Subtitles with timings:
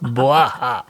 [0.00, 0.84] Boah!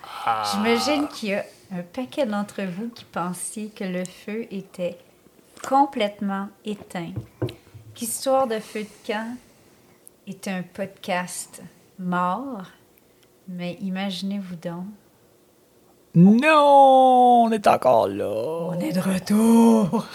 [0.52, 4.98] J'imagine qu'il y a un paquet d'entre vous qui pensiez que le feu était
[5.66, 7.12] complètement éteint.
[7.94, 9.36] Qu'Histoire de feu de camp
[10.26, 11.62] est un podcast
[11.98, 12.62] mort.
[13.48, 14.84] Mais imaginez-vous donc,
[16.14, 17.44] Non!
[17.44, 18.26] On est encore là!
[18.26, 20.06] on est de retour.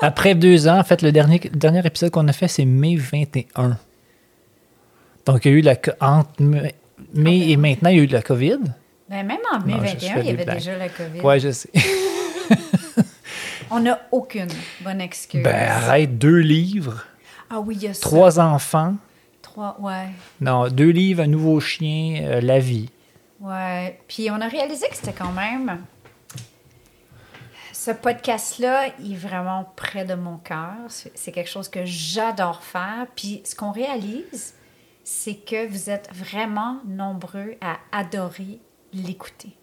[0.00, 2.96] Après deux ans, en fait, le dernier, le dernier épisode qu'on a fait, c'est mai
[2.96, 3.78] 21.
[5.26, 5.74] Donc, il y a eu la...
[6.00, 6.30] Entre
[7.14, 8.58] mai mai et maintenant, il y a eu de la COVID.
[9.08, 10.56] Ben, même en mai Non, je 21, fais il y avait blagues.
[10.58, 11.20] déjà la COVID.
[11.20, 11.70] Ouais, je sais.
[13.70, 14.48] On n'a aucune
[14.82, 15.42] bonne excuse.
[15.42, 17.04] Ben, arrête, deux livres,
[17.50, 18.00] ah oui, il y a ça.
[18.00, 18.94] trois enfants.
[19.42, 20.06] Trois, ouais.
[20.40, 22.90] Non, deux livres, un nouveau chien, euh, la vie.
[23.40, 23.98] Ouais.
[24.08, 25.78] Puis on a réalisé que c'était quand même.
[27.72, 30.74] Ce podcast-là il est vraiment près de mon cœur.
[30.88, 33.06] C'est c'est quelque chose que j'adore faire.
[33.14, 34.54] Puis ce qu'on réalise,
[35.08, 38.58] c'est que vous êtes vraiment nombreux à adorer
[38.92, 39.56] l'écouter.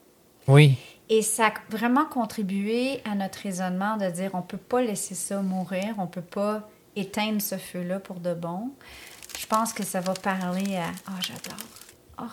[0.47, 0.77] Oui.
[1.09, 5.41] Et ça a vraiment contribué à notre raisonnement de dire on peut pas laisser ça
[5.41, 8.71] mourir, on peut pas éteindre ce feu-là pour de bon.
[9.37, 10.87] Je pense que ça va parler à.
[11.07, 11.59] Ah, j'adore.
[12.19, 12.25] Oh,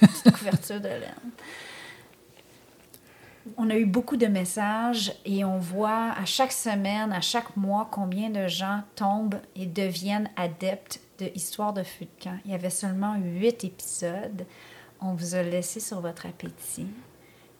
[0.00, 1.30] petite couverture de laine.
[3.56, 7.88] On a eu beaucoup de messages et on voit à chaque semaine, à chaque mois,
[7.90, 12.38] combien de gens tombent et deviennent adeptes de Histoire de feu de camp.
[12.44, 14.46] Il y avait seulement huit épisodes.
[15.00, 16.86] On vous a laissé sur votre appétit.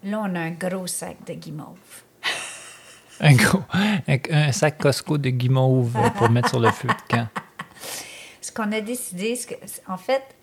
[0.04, 2.02] Là, on a un gros sac de guimauve.
[3.20, 7.28] Un gros, un, un sac Costco de guimauve pour mettre sur le feu de camp.
[8.42, 9.54] Ce qu'on a décidé, que,
[9.90, 10.35] en fait,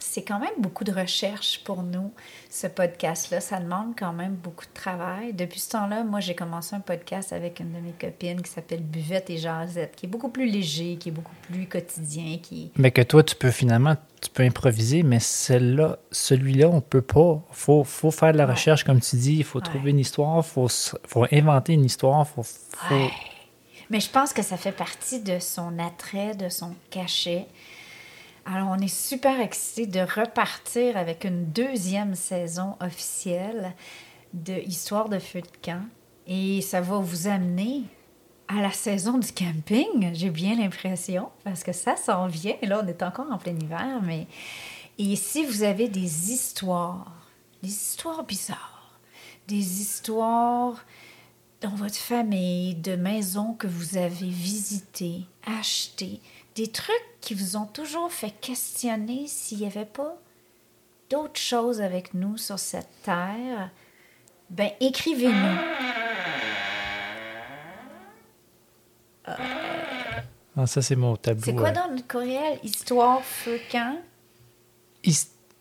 [0.00, 2.12] c'est quand même beaucoup de recherche pour nous,
[2.50, 3.40] ce podcast-là.
[3.40, 5.32] Ça demande quand même beaucoup de travail.
[5.32, 8.82] Depuis ce temps-là, moi, j'ai commencé un podcast avec une de mes copines qui s'appelle
[8.82, 12.70] Buvette et Jazette, qui est beaucoup plus léger, qui est beaucoup plus quotidien, qui...
[12.76, 17.42] Mais que toi, tu peux finalement, tu peux improviser, mais celle-là, celui-là, on peut pas.
[17.50, 18.52] Faut, faut faire de la Ouais.
[18.52, 19.36] recherche, comme tu dis.
[19.36, 19.64] Il faut Ouais.
[19.64, 23.10] trouver une histoire, faut, s- faut inventer une histoire, faut, faut- Ouais.
[23.90, 27.46] Mais je pense que ça fait partie de son attrait, de son cachet.
[28.50, 33.74] Alors, on est super excités de repartir avec une deuxième saison officielle
[34.32, 35.84] de Histoire de feu de camp.
[36.26, 37.82] Et ça va vous amener
[38.48, 42.56] à la saison du camping, j'ai bien l'impression, parce que ça s'en vient.
[42.62, 44.26] Là, on est encore en plein hiver, mais...
[44.96, 47.12] Et si vous avez des histoires,
[47.62, 48.98] des histoires bizarres,
[49.46, 50.86] des histoires
[51.60, 56.22] dans votre famille, de maisons que vous avez visitées, achetées,
[56.58, 60.16] des trucs qui vous ont toujours fait questionner s'il n'y avait pas
[61.08, 63.70] d'autres choses avec nous sur cette terre,
[64.50, 65.56] ben écrivez-nous.
[69.24, 71.44] Ah, ça, c'est mon tableau.
[71.44, 72.58] C'est quoi euh, dans notre courriel?
[72.64, 74.00] Histoire, feu, honte.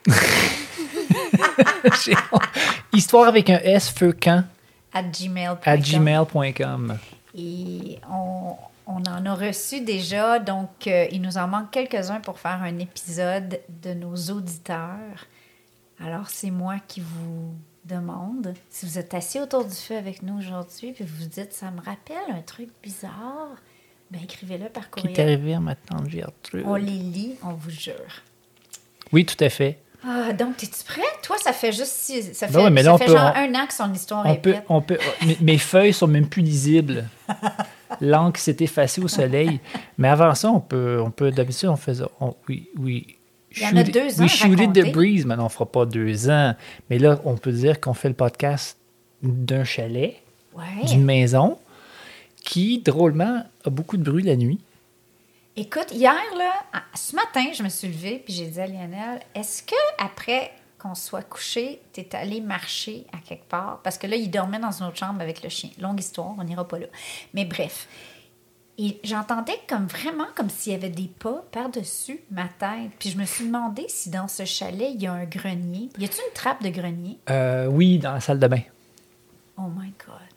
[2.93, 4.45] Histoire avec un S, feu camp,
[4.91, 5.59] À gmail.com.
[5.63, 6.97] à gmail.com.
[7.35, 8.55] Et on,
[8.87, 12.79] on en a reçu déjà, donc euh, il nous en manque quelques-uns pour faire un
[12.79, 15.27] épisode de nos auditeurs.
[15.99, 17.53] Alors, c'est moi qui vous
[17.85, 21.53] demande, si vous êtes assis autour du feu avec nous aujourd'hui, puis vous vous dites,
[21.53, 23.55] ça me rappelle un truc bizarre,
[24.11, 25.27] ben écrivez-le par Qui est courriel.
[25.27, 26.63] arrivé à ma tante Gertrude.
[26.65, 28.23] On les lit, on vous jure.
[29.11, 29.79] Oui, tout à fait.
[30.05, 31.01] Ah, donc, es-tu prêt?
[31.23, 33.11] Toi, ça fait juste six- ça fait, Ben ouais, mais là, ça on fait peut-
[33.13, 34.65] genre on- un an que son histoire On est peut, prête.
[34.69, 37.05] on peut, mes, mes feuilles sont même plus lisibles.
[38.01, 39.59] L'encre s'est effacée au soleil.
[39.97, 42.03] Mais avant ça, on peut, on peut d'habitude, on faisait.
[42.21, 43.15] on- oui, oui.
[43.55, 45.65] Il y en a deux ans We à shoot the breeze, mais non, on fera
[45.65, 46.53] pas deux ans.
[46.89, 48.77] Mais là, on peut dire qu'on fait le podcast
[49.23, 50.15] d'un chalet,
[50.53, 50.85] Ouais.
[50.85, 51.57] d'une maison,
[52.43, 54.59] qui, drôlement, a beaucoup de bruit la nuit.
[55.59, 56.53] Écoute, hier, là,
[56.93, 60.93] ce matin, je me suis levée puis j'ai dit à Lionel, est-ce que après qu'on
[60.93, 63.79] soit couché, tu es allé marcher à quelque part?
[63.83, 65.71] Parce que là, il dormait dans une autre chambre avec le chien.
[65.79, 66.85] Longue histoire, on n'ira pas là.
[67.33, 67.87] Mais bref.
[68.77, 72.91] Et j'entendais comme vraiment comme s'il y avait des pas par-dessus ma tête.
[72.99, 75.89] Puis je me suis demandé si dans ce chalet, il y a un grenier.
[75.97, 77.17] Y a-t-il une trappe de grenier?
[77.31, 78.61] Euh, oui, dans la salle de bain.
[79.57, 80.36] Oh my God.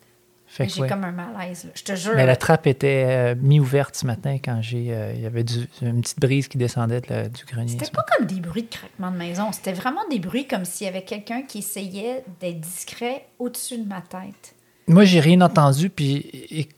[0.59, 0.89] J'ai ouais.
[0.89, 1.71] comme un malaise, là.
[1.75, 2.13] Je te jure.
[2.17, 4.87] Mais la trappe était euh, mi-ouverte ce matin quand j'ai.
[4.91, 7.69] euh, il y avait du- une petite brise qui descendait du grenier.
[7.79, 9.53] C'était pas comme des bruits de craquement de maison.
[9.53, 13.89] C'était vraiment des bruits comme s'il y avait quelqu'un qui essayait d'être discret au-dessus de
[13.89, 14.55] ma tête.
[14.89, 16.17] Moi, j'ai rien entendu, puis
[16.51, 16.69] et-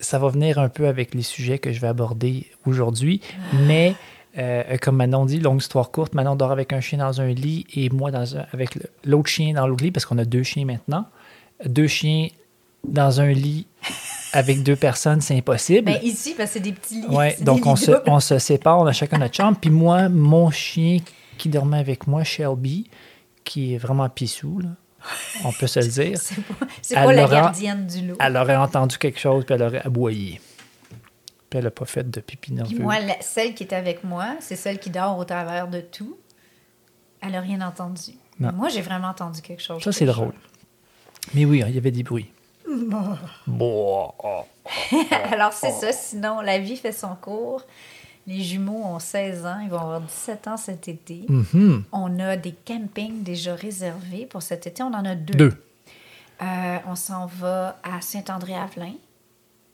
[0.00, 3.20] ça va venir un peu avec les sujets que je vais aborder aujourd'hui.
[3.68, 3.94] Mais,
[4.38, 7.66] euh, comme Manon dit, longue histoire courte, Manon dort avec un chien dans un lit
[7.74, 10.64] et moi dans un- avec l'autre chien dans l'autre lit, parce qu'on a deux chiens
[10.64, 11.06] maintenant.
[11.66, 12.28] Deux chiens
[12.86, 13.66] dans un lit
[14.32, 15.90] avec deux personnes, c'est impossible.
[15.90, 17.06] Mais ici, parce que c'est des petits lits.
[17.08, 18.02] Ouais, donc on se, doubles.
[18.06, 19.58] on se sépare, on a chacun notre chambre.
[19.60, 20.98] Puis moi, mon chien
[21.38, 22.88] qui dormait avec moi, Shelby,
[23.44, 24.68] qui est vraiment pissou, là.
[25.44, 26.18] On peut se le dire.
[26.22, 28.16] C'est pas, c'est Elle pas la gardienne du lot.
[28.20, 30.40] Elle aurait entendu quelque chose, puis elle aurait aboyé.
[31.48, 32.78] Puis elle n'a pas fait de pipi Puis nerveux.
[32.78, 36.18] moi, la- celle qui est avec moi, c'est celle qui dort au travers de tout.
[37.22, 38.12] Elle n'a rien entendu.
[38.38, 38.52] Non.
[38.52, 39.82] Moi, j'ai vraiment entendu quelque chose.
[39.82, 40.32] Ça, c'est drôle.
[41.34, 42.30] Mais oui, il y avait des bruits.
[45.32, 45.92] Alors, c'est ça.
[45.92, 47.62] Sinon, la vie fait son cours.
[48.26, 49.60] Les jumeaux ont 16 ans.
[49.62, 51.24] Ils vont avoir 17 ans cet été.
[51.28, 51.84] Mhm.
[51.92, 54.82] On a des campings déjà réservés pour cet été.
[54.82, 55.34] On en a deux.
[55.34, 55.64] Deux.
[56.42, 58.92] Euh, on s'en va à Saint-André-Avelin.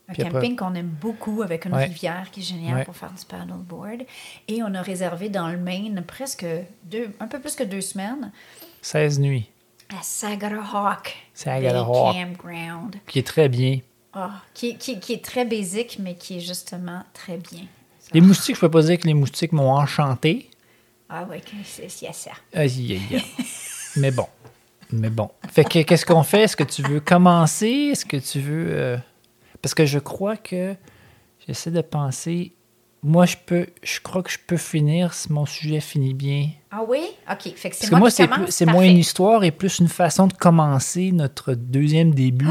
[0.08, 1.84] Un Puis après- camping qu'on aime beaucoup avec une Ouais.
[1.87, 2.84] rivière qui est géniale Ouais.
[2.84, 4.02] pour faire du paddleboard.
[4.48, 6.46] Et on a réservé dans le Maine presque
[6.84, 8.31] deux, un peu plus que deux semaines
[8.82, 9.50] 16 nuits.
[9.90, 10.02] À.
[11.60, 11.68] Bay
[12.14, 12.96] Campground.
[13.06, 13.78] Qui est très bien.
[14.12, 17.64] Ah, qui, qui- qui est très basique, mais qui est justement très bien.
[18.00, 20.48] Ça- Les moustiques, je peux pas dire que les moustiques m'ont enchanté.
[21.08, 22.32] Ah oui, c'est c'est ça.
[22.54, 23.22] Aïe, aïe, aïe.
[23.96, 24.26] Mais bon.
[24.90, 25.30] Mais bon.
[25.50, 26.42] Fait que qu'est-ce qu'on fait?
[26.42, 27.90] Est-ce que tu veux commencer?
[27.92, 28.66] Est-ce que tu veux.
[28.70, 28.96] euh,
[29.62, 30.74] Parce que je crois que.
[31.46, 32.52] J'essaie de penser.
[33.08, 33.67] Moi, je peux.
[33.85, 36.49] Je crois que je peux finir si mon sujet finit bien.
[36.73, 37.06] Ah oui?
[37.31, 37.53] OK.
[37.55, 39.87] Fait que c'est Parce que moi, moi, qui c'est moins une histoire et plus une
[39.88, 42.49] façon de commencer notre deuxième début.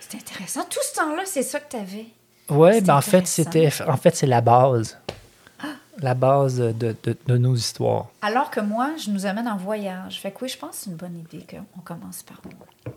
[0.00, 0.60] C'est intéressant.
[0.68, 2.06] Tout ce temps-là, c'est ça que tu avais.
[2.74, 3.70] C'est ben en fait, c'était.
[3.88, 4.98] En fait, c'est la base.
[5.98, 6.72] La base de,
[7.02, 8.08] de- de nos histoires.
[8.20, 10.20] Alors que moi, je nous amène en voyage.
[10.20, 12.92] Fait que oui, je pense que c'est une bonne idée qu'on commence par là.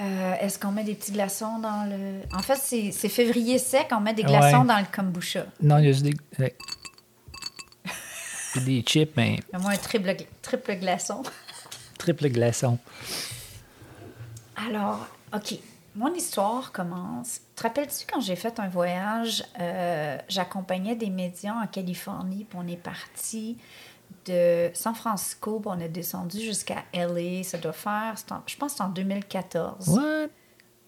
[0.00, 2.20] Euh, Est-ce qu'on met des petits glaçons dans le...
[2.36, 4.66] En fait, c'est février sec, on met des glaçons Ouais.
[4.66, 5.46] dans le kombucha.
[5.62, 6.14] Non, il y a juste des.
[6.38, 6.56] ouais.
[8.52, 11.22] Puis des chips, mais Fais-moi un triple, gla- triple glaçon.
[11.98, 12.78] triple glaçon.
[14.56, 15.54] Alors, OK.
[15.96, 17.40] Mon histoire commence.
[17.54, 22.66] Te rappelles-tu quand j'ai fait un voyage, euh, j'accompagnais des médias en Californie, puis on
[22.66, 23.56] est parti
[24.26, 27.42] de San Francisco, on est descendu jusqu'à LA.
[27.42, 29.88] Ça doit faire, en- je pense en 2014.
[29.88, 30.28] What?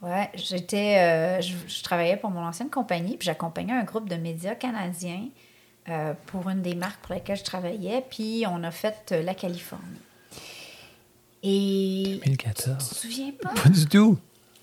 [0.03, 4.17] Ouais, j'étais, euh, je, je travaillais pour mon ancienne compagnie, puis j'accompagnais un groupe de
[4.17, 5.29] médias canadiens
[5.89, 9.35] euh, pour une des marques pour lesquelles je travaillais, puis on a fait euh, la
[9.35, 9.85] Californie.
[11.43, 12.77] Et tu 2014.
[12.89, 13.51] te souviens pas?
[13.51, 14.19] Pas du tout.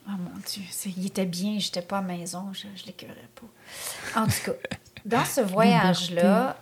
[0.07, 0.63] Oh mon Dieu,
[0.97, 4.19] il était bien, j'étais pas à la maison, je, je l'écœurais pas.
[4.21, 4.51] En tout cas,
[5.05, 6.57] dans ce voyage-là,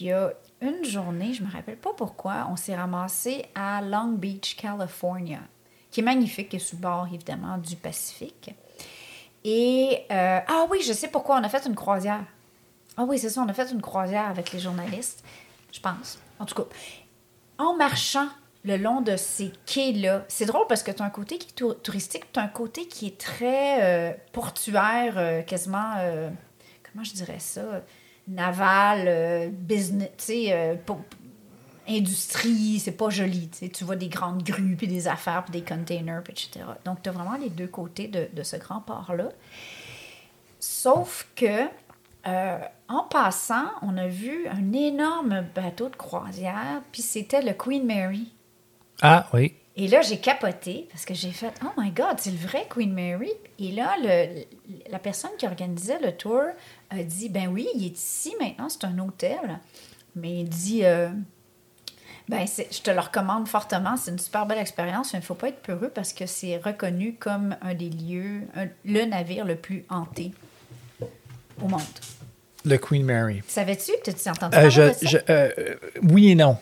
[0.00, 4.12] il y a une journée, je me rappelle pas pourquoi, on s'est ramassé à Long
[4.12, 5.40] Beach, California,
[5.90, 8.54] qui est magnifique, qui est sous le bord évidemment du Pacifique.
[9.44, 12.24] Et euh, ah oui, je sais pourquoi on a fait une croisière.
[12.96, 15.24] Ah oui, c'est ça, on a fait une croisière avec les journalistes,
[15.72, 16.18] je pense.
[16.38, 16.64] En tout cas,
[17.58, 18.28] en marchant
[18.64, 21.52] le long de ces quais-là, c'est drôle parce que tu as un côté qui est
[21.54, 25.92] tou- touristique, tu as un côté qui est très euh, portuaire, euh, quasiment,
[26.82, 27.62] comment je dirais ça,
[28.28, 30.74] naval, euh, business, tu sais, euh,
[31.88, 33.48] industrie, c'est pas joli.
[33.48, 36.60] Tu vois des grandes grues, puis des affaires, puis des containers, etc.
[36.84, 39.30] Donc, tu as vraiment les deux côtés de, de ce grand port-là.
[40.60, 41.66] Sauf que,
[42.26, 42.58] euh,
[42.88, 48.32] en passant, on a vu un énorme bateau de croisière, puis c'était le Queen Mary.
[49.00, 49.54] Ah, oui.
[49.80, 52.92] Et là, j'ai capoté parce que j'ai fait Oh my God, c'est le vrai Queen
[52.92, 53.30] Mary.
[53.60, 54.42] Et là, le-
[54.90, 56.42] la personne qui organisait le tour
[56.90, 59.38] a dit Ben oui, il est ici maintenant, c'est un hôtel.
[60.16, 61.08] Mais il dit euh,
[62.28, 65.12] Ben, je te le recommande fortement, c'est une super belle expérience.
[65.12, 68.66] Il ne faut pas être peureux parce que c'est reconnu comme un des lieux, un-
[68.84, 70.32] le navire le plus hanté
[71.62, 71.80] au monde.
[72.64, 73.42] Le Queen Mary.
[73.46, 73.92] Savais-tu?
[74.04, 74.98] Que tu entendu Euh, parler je, de ça?
[75.06, 75.50] je- euh,
[76.02, 76.56] oui et non.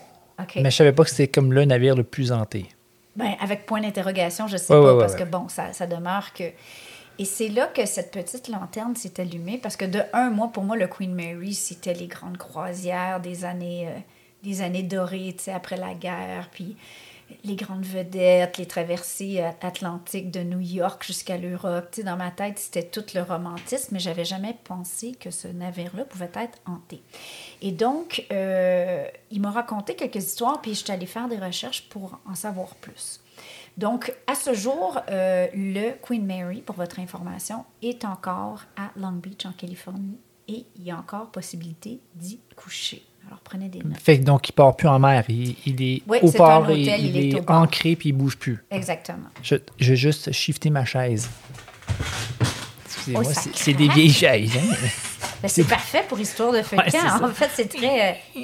[0.55, 2.67] Mais je savais pas que c'était comme le navire le plus hanté.
[3.17, 5.87] Ben, avec point d'interrogation, je sais Ouais, pas, ouais, parce ouais, que bon, ça, ça
[5.87, 6.45] demeure que.
[7.19, 10.63] Et c'est là que cette petite lanterne s'est allumée, parce que de un mois, pour
[10.63, 13.99] moi, le Queen Mary, c'était les grandes croisières des années, euh,
[14.43, 16.77] des années dorées, tu sais, après la guerre, puis
[17.43, 21.99] les grandes vedettes, les traversées euh, atlantiques de New York jusqu'à l'Europe.
[22.03, 26.31] Dans ma tête, c'était tout le romantisme, mais j'avais jamais pensé que ce navire-là pouvait
[26.35, 27.01] être hanté.
[27.61, 31.87] Et donc, euh, il m'a raconté quelques histoires, puis je suis allée faire des recherches
[31.89, 33.21] pour en savoir plus.
[33.77, 39.11] Donc, à ce jour, euh, le Queen Mary, pour votre information, est encore à Long
[39.11, 40.17] Beach, en Californie,
[40.47, 43.06] et il y a encore possibilité d'y coucher.
[43.27, 43.99] Alors, prenez des notes.
[44.01, 45.23] Fait que donc, il part plus en mer.
[45.29, 48.63] Il, il est Oui, au port hôtel, il, il est ancré puis il bouge plus.
[48.71, 49.27] Exactement.
[49.43, 51.29] Je, je vais juste shifter ma chaise.
[52.85, 54.51] Excusez-moi, Oh, c'est des vieilles chaises.
[54.55, 54.75] hein?
[55.41, 56.57] Ben, c'est parfait pour Histoire de.
[56.57, 57.19] Ouais, ça.
[57.23, 58.19] en fait, c'est très...
[58.35, 58.39] euh,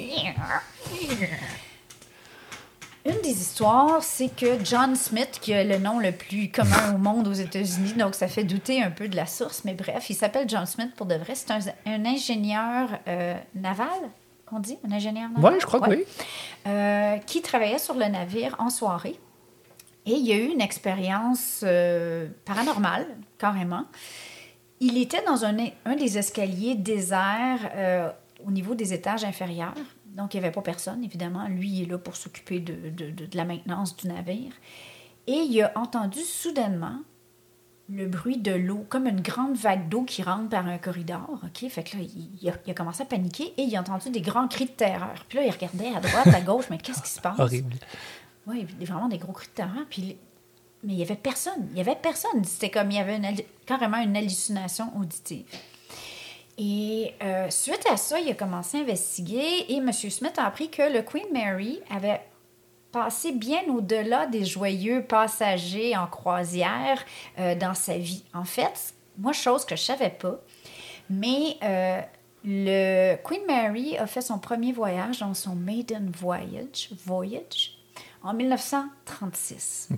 [3.06, 6.98] Une des histoires, c'est que John Smith, qui a le nom le plus commun au
[6.98, 10.14] monde aux États-Unis, donc ça fait douter un peu de la source, mais bref, il
[10.14, 11.34] s'appelle John Smith pour de vrai.
[11.34, 13.88] C'est un, un ingénieur euh, naval.
[14.46, 15.54] Qu'on dit, un ingénieur naval?
[15.54, 16.04] Oui, je crois que oui.
[16.66, 19.18] Euh, qui travaillait sur le navire en soirée.
[20.06, 23.06] Et il y a eu une expérience euh, paranormale,
[23.38, 23.84] carrément.
[24.80, 28.10] Il était dans un, un des escaliers déserts euh,
[28.46, 29.74] au niveau des étages inférieurs.
[30.06, 31.46] Donc, il n'y avait pas personne, évidemment.
[31.48, 34.52] Lui, il est là pour s'occuper de, de, de, la maintenance du navire.
[35.26, 37.00] Et il a entendu soudainement
[37.90, 41.40] le bruit de l'eau, comme une grande vague d'eau qui rentre par un corridor.
[41.42, 41.68] OK?
[41.68, 42.02] Fait que là,
[42.42, 45.24] il, a, commencé à paniquer et il a entendu des grands cris de terreur.
[45.28, 47.38] Puis là, il regardait à droite, à gauche, mais qu'est-ce qui se passe?
[47.38, 47.74] Horrible.
[48.46, 49.84] Oui, vraiment des gros cris de terreur.
[49.90, 50.16] Puis,
[50.82, 51.66] mais il n'y avait personne.
[51.70, 52.44] Il n'y avait personne.
[52.44, 53.20] C'était comme il y avait
[53.66, 55.44] carrément une hallucination auditive.
[56.56, 59.92] Et euh, suite à ça, il a commencé à investiguer et M.
[59.92, 62.20] Smith a appris que le Queen Mary avait
[62.94, 67.04] passé bien au-delà des joyeux passagers en croisière
[67.40, 68.22] euh, dans sa vie.
[68.32, 70.38] En fait, moi, chose que je savais pas,
[71.10, 72.00] mais euh,
[72.44, 77.78] le Queen Mary a fait son premier voyage dans son maiden voyage, voyage
[78.22, 79.88] en 1936.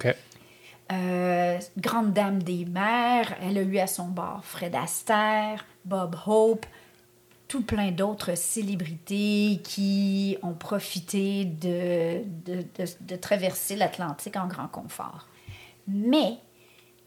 [0.91, 6.65] Euh, grande dame des mers, elle a eu à son bord Fred Astaire, Bob Hope,
[7.49, 15.27] tout plein d'autres célébrités qui ont profité de, de, traverser l'Atlantique en grand confort.
[15.87, 16.39] Mais,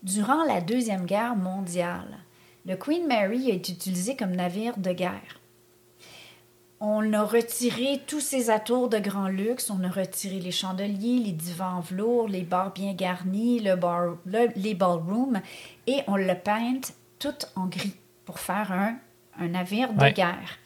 [0.02, 2.20] durant la Deuxième Guerre mondiale,
[2.66, 5.40] le Queen Mary a été utilisé comme navire de guerre.
[6.82, 11.34] On a retiré tous ses atours de grand luxe, on a retiré les chandeliers, les
[11.34, 14.16] divans velours, les bars bien garnis, le bar,
[14.56, 15.42] les ballrooms,
[15.88, 16.80] et on l'a peint
[17.20, 18.98] tout en gris pour faire un
[19.40, 20.60] un navire de guerre.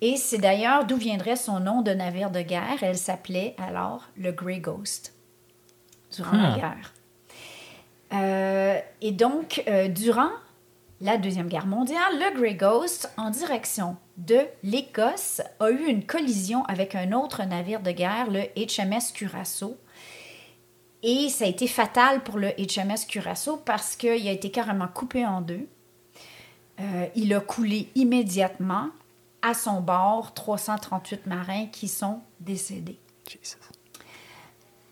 [0.00, 2.82] Et c'est d'ailleurs d'où viendrait son nom de navire de guerre.
[2.82, 5.14] Elle s'appelait alors le Grey Ghost
[6.14, 6.56] durant la ah.
[6.56, 6.92] guerre.
[8.12, 10.30] Euh, et donc, euh, durant
[11.00, 16.64] la Deuxième Guerre mondiale, le Grey Ghost, en direction de l'Écosse, a eu une collision
[16.66, 19.76] avec un autre navire de guerre, le HMS Curaçao.
[21.02, 25.26] Et ça a été fatal pour le HMS Curaçao parce qu'il a été carrément coupé
[25.26, 25.66] en deux.
[26.80, 28.88] Euh, il a coulé immédiatement.
[29.42, 32.98] À son bord, 338 marins qui sont décédés.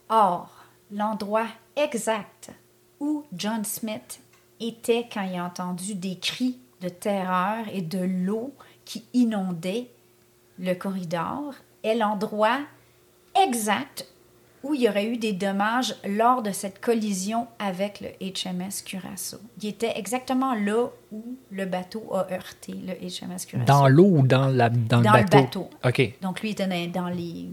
[0.08, 0.50] Or,
[0.90, 1.46] l'endroit
[1.76, 2.50] exact
[2.99, 4.20] où John Smith
[4.58, 8.52] était quand il a entendu des cris de terreur et de l'eau
[8.84, 9.88] qui inondait
[10.58, 12.60] le corridor est l'endroit
[13.40, 14.06] exact
[14.62, 19.38] où il y aurait eu des dommages lors de cette collision avec le HMS Curaçao.
[19.62, 23.67] Il était exactement là où le bateau a heurté le HMS Curaçao.
[23.67, 25.37] Dans l'eau ou dans, la, dans, le bateau?
[25.37, 25.71] le bateau?
[25.85, 26.14] OK.
[26.21, 27.49] Donc, lui était dans les,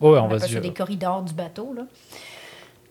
[0.00, 0.60] oui, on, va dire.
[0.60, 1.72] les corridors du bateau.
[1.72, 1.86] Là.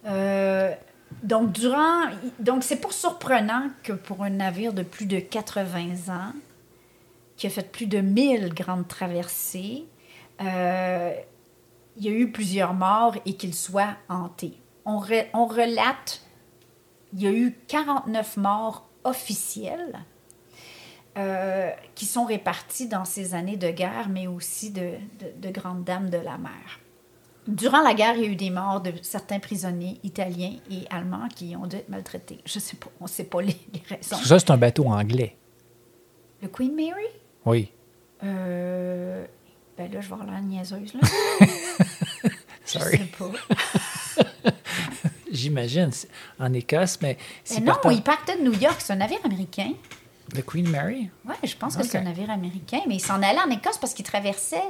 [0.05, 0.73] Euh,
[1.21, 2.03] donc, durant...
[2.39, 6.33] Donc, c'est pas surprenant que pour un navire de plus de 80 ans,
[7.35, 9.83] qui a fait plus de 1000 grandes traversées,
[10.41, 11.13] euh,
[11.97, 14.59] il y a eu plusieurs morts et qu'il soit hanté.
[14.85, 15.01] On,
[15.33, 16.21] on relate,
[17.13, 19.99] il y a eu 49 morts officielles
[21.17, 24.93] euh, qui sont réparties dans ces années de guerre, mais aussi de,
[25.39, 26.79] de, grandes dames de la mer.
[27.47, 31.27] Durant la guerre, il y a eu des morts de certains prisonniers italiens et allemands
[31.27, 32.39] qui ont dû être maltraités.
[32.45, 33.55] Je ne sais pas, on ne sait pas les,
[33.87, 34.15] raisons.
[34.15, 35.37] Ça, c'est un bateau anglais.
[36.41, 37.05] Le Queen Mary?
[37.45, 37.71] Oui.
[38.23, 39.25] Euh,
[39.77, 41.01] ben là, je vais avoir la niaiseuse, là.
[42.65, 42.97] Sorry.
[42.97, 44.51] Je sais pas.
[45.31, 45.89] J'imagine,
[46.39, 47.17] en Écosse, mais...
[47.49, 49.73] Ben non, il partait de New York, c'est un navire américain.
[50.35, 51.09] Le Queen Mary?
[51.25, 53.93] Oui, je pense que c'est un navire américain, mais il s'en allait en Écosse parce
[53.93, 54.61] qu'il traversait.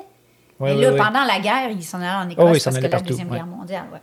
[0.60, 3.29] Ouais, là, pendant la guerre, il s'en allait en Écosse oh, parce que la Deuxième
[3.29, 4.01] Guerre mondiale, ouais.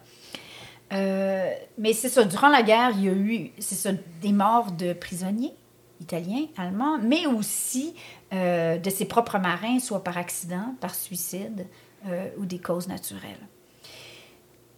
[0.92, 3.90] Euh, mais c'est ça, durant la guerre, il y a eu, c'est ça,
[4.20, 5.54] des morts de prisonniers
[6.00, 7.94] italiens, allemands, mais aussi
[8.32, 11.66] euh, de ses propres marins, soit par accident, par suicide
[12.06, 13.48] euh, ou des causes naturelles.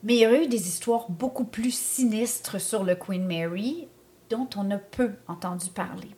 [0.02, 3.88] Mais il y a eu des histoires beaucoup plus sinistres sur le Queen Mary
[4.30, 6.08] dont on a peu entendu parler.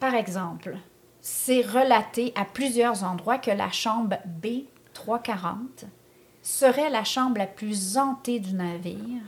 [0.00, 0.76] Par exemple,
[1.20, 5.84] c'est relaté à plusieurs endroits que la chambre B340
[6.42, 9.22] serait la chambre la plus hantée du navire,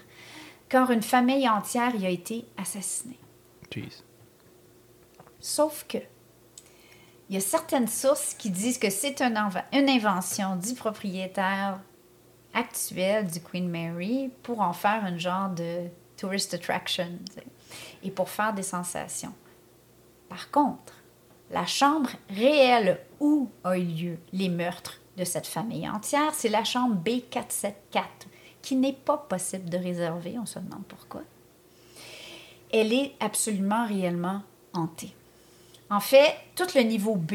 [0.68, 3.21] car une famille entière y a été assassinée.
[5.38, 5.99] Sauf que
[7.28, 9.38] il y a certaines sources qui disent que c'est une,
[9.72, 11.80] invention du propriétaire
[12.52, 17.08] actuel du Queen Mary pour en faire un genre de tourist attraction
[18.02, 19.32] et pour faire des sensations.
[20.28, 20.94] Par contre,
[21.50, 26.64] la chambre réelle où ont eu lieu les meurtres de cette famille entière, c'est la
[26.64, 27.72] chambre B474,
[28.60, 31.22] qui n'est pas possible de réserver, on se demande pourquoi.
[32.72, 35.14] Elle est absolument réellement hantée.
[35.90, 37.34] En fait, tout le niveau B,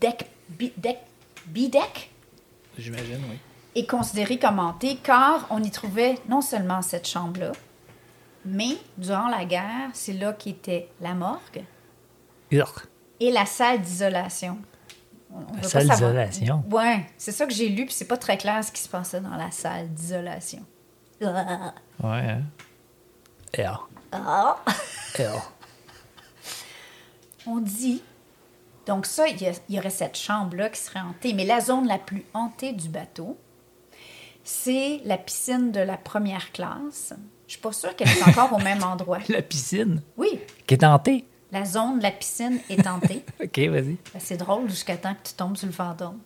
[0.00, 0.26] deck,
[0.76, 0.98] deck
[1.46, 2.10] B-deck
[2.78, 3.38] J'imagine, oui.
[3.74, 7.52] est considéré comme hanté car on y trouvait non seulement cette chambre-là,
[8.44, 11.64] mais durant la guerre, c'est là qu'était la morgue
[12.50, 12.86] Urgh.
[13.20, 14.58] et la salle d'isolation.
[15.32, 16.64] On- on La salle d'isolation?
[16.70, 19.20] Ouais, c'est ça que j'ai lu, puis c'est pas très clair ce qui se passait
[19.20, 20.64] dans la salle d'isolation.
[21.20, 21.30] Ouais,
[22.02, 22.42] hein.
[23.56, 23.88] R.
[24.12, 24.56] Ah.
[27.46, 28.02] On dit.
[28.86, 31.32] Donc, ça, il y, a- il y aurait cette chambre-là qui serait hantée.
[31.34, 33.36] Mais la zone la plus hantée du bateau,
[34.42, 37.14] c'est la piscine de la première classe.
[37.46, 39.18] Je suis pas sûre qu'elle est encore au même endroit.
[39.28, 41.24] La piscine, Oui, qui est hantée?
[41.52, 43.22] la zone de la piscine est hantée.
[43.42, 43.96] OK, vas-y.
[44.12, 46.18] Ben, c'est drôle jusqu'à temps que tu tombes sur le fantôme.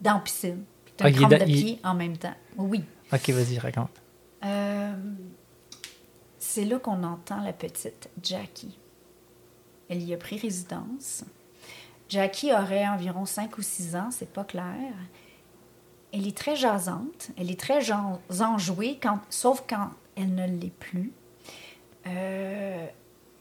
[0.00, 0.64] Dans la piscine.
[0.84, 2.34] Puis tu as Ah, une dans- de il- pied en même temps.
[2.56, 2.82] Oui.
[3.12, 3.90] OK, vas-y, raconte.
[4.44, 4.94] Euh,
[6.38, 8.78] c'est là qu'on entend la petite Jackie.
[9.90, 11.24] Elle y a pris résidence.
[12.08, 14.94] Jackie aurait environ 5 ou 6 ans, c'est pas clair.
[16.12, 21.12] Elle est très jasante, elle est très enjouée, quand, sauf quand elle ne l'est plus.
[22.06, 22.86] Euh,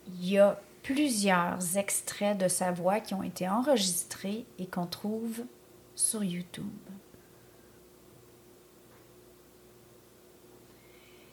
[0.08, 5.44] Il y a plusieurs extraits de sa voix qui ont été enregistrés et qu'on trouve
[5.96, 6.66] sur YouTube.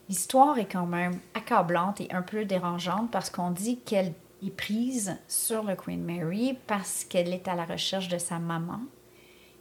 [0.08, 4.12] L'histoire est quand même accablante et un peu dérangeante parce qu'on dit qu'elle
[4.46, 8.80] est prise sur le Queen Mary parce qu'elle est à la recherche de sa maman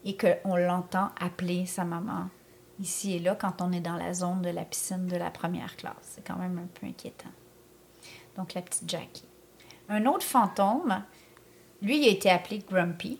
[0.03, 2.29] et qu'on l'entend appeler sa maman
[2.79, 5.75] ici et là quand on est dans la zone de la piscine de la première
[5.75, 5.95] classe.
[6.01, 7.29] C'est quand même un peu inquiétant.
[8.35, 9.25] Donc la petite Jackie.
[9.89, 11.03] Un autre fantôme,
[11.81, 13.19] lui, il a été appelé Grumpy.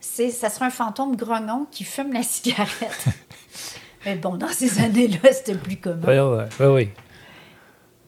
[0.00, 3.06] C'est, ça serait un fantôme grognon qui fume la cigarette.
[4.04, 6.06] Mais bon, dans ces années-là, c'était plus commun.
[6.06, 6.90] Oui, oui, oui.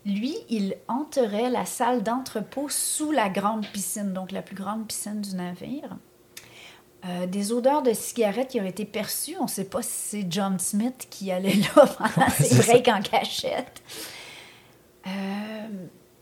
[0.07, 5.21] Lui, il hanterait la salle d'entrepôt sous la grande piscine, donc la plus grande piscine
[5.21, 5.97] du navire.
[7.07, 9.37] Euh, des odeurs de cigarettes qui auraient été perçues.
[9.41, 12.63] On ne sait pas si c'est John Smith qui allait là pendant ses ça.
[12.63, 13.83] breaks en cachette.
[15.07, 15.69] Euh,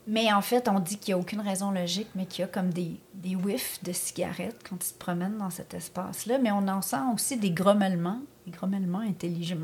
[0.07, 2.47] mais en fait, on dit qu'il n'y a aucune raison logique, mais qu'il y a
[2.47, 6.37] comme des, des whiffs de cigarettes quand ils se promènent dans cet espace-là.
[6.37, 9.57] Mais on en sent aussi des grommellements, grommellements intelligents.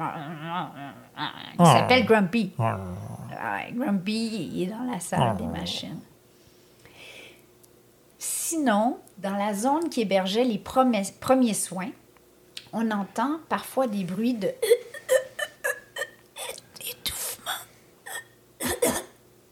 [1.60, 2.52] Il s'appelle Grumpy.
[2.58, 6.00] Ouais, Grumpy il est dans la salle des machines.
[8.48, 11.90] Sinon, dans la zone qui hébergeait les premiers, soins,
[12.74, 14.48] on entend parfois des bruits de
[16.90, 17.52] étouffement.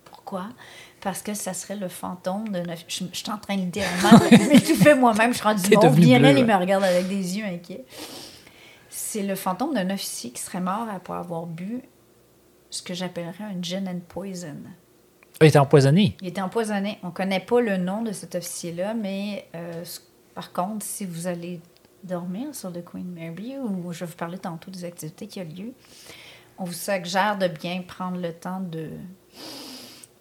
[0.06, 0.46] Pourquoi?
[1.02, 2.86] Parce que ça serait le fantôme de neuf...
[2.88, 5.32] Je, je suis en train littéralement de m'étouffer moi-même.
[5.32, 5.82] Je suis rendue bon.
[5.82, 7.86] Lionel, il me regarde avec des yeux inquiets.
[9.14, 11.84] C'est le fantôme d'un officier qui serait mort après avoir bu
[12.72, 14.56] ce que j'appellerais un gin and poison.
[15.40, 16.18] Ah, il était empoisonné.
[16.20, 16.98] Il était empoisonné.
[17.04, 19.84] On ne connaît pas le nom de cet officier-là, mais euh,
[20.34, 21.62] par contre, si vous allez
[22.04, 25.44] dormir sur le Queen Mary, ou je vais vous parler tantôt des activités qui ont
[25.44, 25.74] lieu,
[26.58, 28.90] on vous suggère de bien prendre le temps de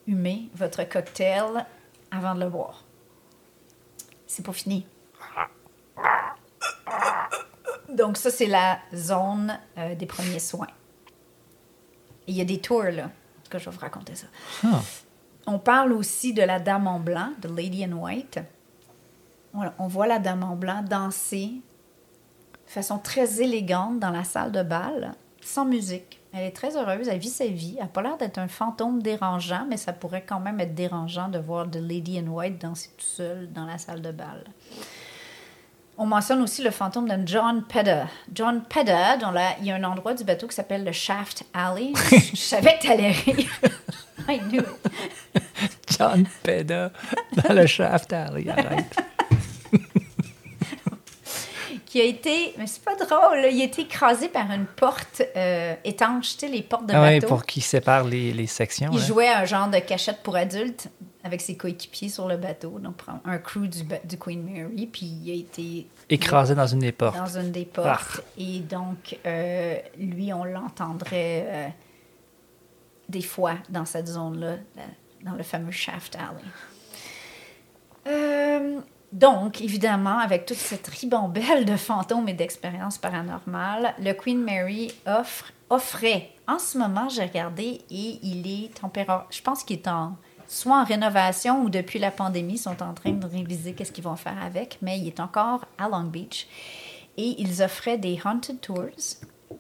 [0.07, 1.65] humer votre cocktail
[2.11, 2.85] avant de le boire.
[4.27, 4.85] C'est pas fini.
[7.97, 10.69] Donc ça, c'est la zone euh, des premiers soins.
[12.27, 13.05] Il y a des tours, là.
[13.05, 14.27] En tout cas, je vais vous raconter ça.
[14.65, 14.81] Ah.
[15.47, 18.41] On parle aussi de la Dame en blanc, de Lady in White.
[19.55, 21.61] On, on voit la Dame en blanc danser
[22.67, 26.21] de façon très élégante dans la salle de bal, sans musique.
[26.33, 27.75] Elle est très heureuse, elle vit sa vie.
[27.77, 31.29] Elle n'a pas l'air d'être un fantôme dérangeant, mais ça pourrait quand même être dérangeant
[31.29, 34.45] de voir de Lady in White danser tout seul dans la salle de bal.
[35.99, 38.05] On mentionne aussi le fantôme de John Pedder.
[38.33, 39.19] John Pedder,
[39.61, 41.93] il y a un endroit du bateau qui s'appelle le Shaft Alley.
[42.11, 43.61] Je, savais que tu allais rire.
[44.29, 45.79] I knew it.
[45.99, 46.91] John Peda
[47.37, 48.49] dans le shaft alley.
[48.49, 48.97] Arrête.
[51.87, 55.75] Qui a été, mais c'est pas drôle, il a été écrasé par une porte euh,
[55.85, 57.27] étanche, tu sais, les portes de Ah bateau.
[57.27, 58.89] pour qu'il sépare les, les sections.
[58.93, 59.05] Il là.
[59.05, 60.89] jouait un genre de cachette pour adultes
[61.25, 65.35] avec ses coéquipiers sur le bateau, donc un crew du, Queen Mary, puis il a
[65.35, 67.17] été Écrasé dans une des portes.
[67.17, 68.21] dans une des portes.
[68.21, 68.23] Ah.
[68.37, 71.69] Et donc, euh, lui, on l'entendrait euh,
[73.09, 74.57] des fois dans cette zone-là,
[75.23, 76.43] dans le fameux Shaft Alley.
[78.09, 78.81] Euh,
[79.13, 85.53] donc, évidemment, avec toute cette ribambelle de fantômes et d'expériences paranormales, le Queen Mary offre,
[85.71, 90.17] offrait, en ce moment, j'ai regardé, et il est température, je pense qu'il est en,
[90.53, 94.05] soit en rénovation ou depuis la pandémie, ils sont en train de réviser qu'est-ce qu'ils
[94.05, 96.47] vont faire avec, mais il est encore à Long Beach.
[97.17, 98.87] Et ils offraient des haunted tours,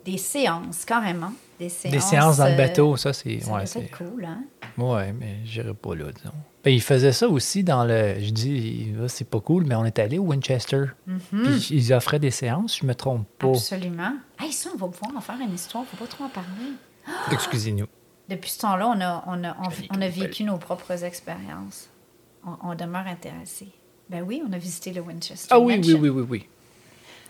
[0.04, 1.32] des séances, carrément.
[1.58, 3.40] Des séances, Des séances dans le euh, bateau, ça, c'est.
[3.40, 4.42] ça ouais, c'est- cool, hein?
[4.78, 6.34] Ouais, mais j'irai pas là, disons.
[6.64, 8.16] Ben, il faisait ça aussi dans le.
[8.20, 10.84] Je dis, c'est pas cool, mais on est allé au Winchester.
[11.30, 13.48] Puis ils offraient des séances, je me trompe pas.
[13.48, 14.12] Absolument.
[14.38, 15.84] Hey, ça, on va pouvoir en faire une histoire.
[15.86, 16.72] Faut pas trop en parler.
[17.32, 17.86] Excusez-nous.
[18.32, 19.56] Depuis ce temps-là, on a, on a,
[19.90, 21.90] on, a vécu nos propres expériences.
[22.46, 23.68] On, on demeure intéressé.
[24.08, 25.48] Ben oui, on a visité le Winchester.
[25.50, 25.98] Ah oui, oui, Mansion.
[26.00, 26.48] oui, oui, oui.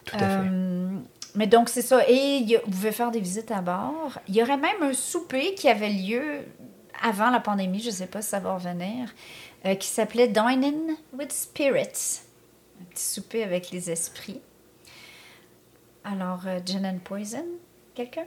[0.04, 0.24] Tout à fait.
[0.48, 0.98] Euh,
[1.34, 2.08] mais donc, c'est ça.
[2.08, 4.18] Et a- vous pouvez faire des visites à bord.
[4.28, 6.40] Il y aurait même un souper qui avait lieu
[7.02, 9.12] avant la pandémie, je ne sais pas si ça va revenir,
[9.66, 12.20] euh, qui s'appelait Dining with Spirits.
[12.80, 14.40] Un petit souper avec les esprits.
[16.04, 17.44] Alors, euh, Gin and Poison,
[17.94, 18.26] quelqu'un?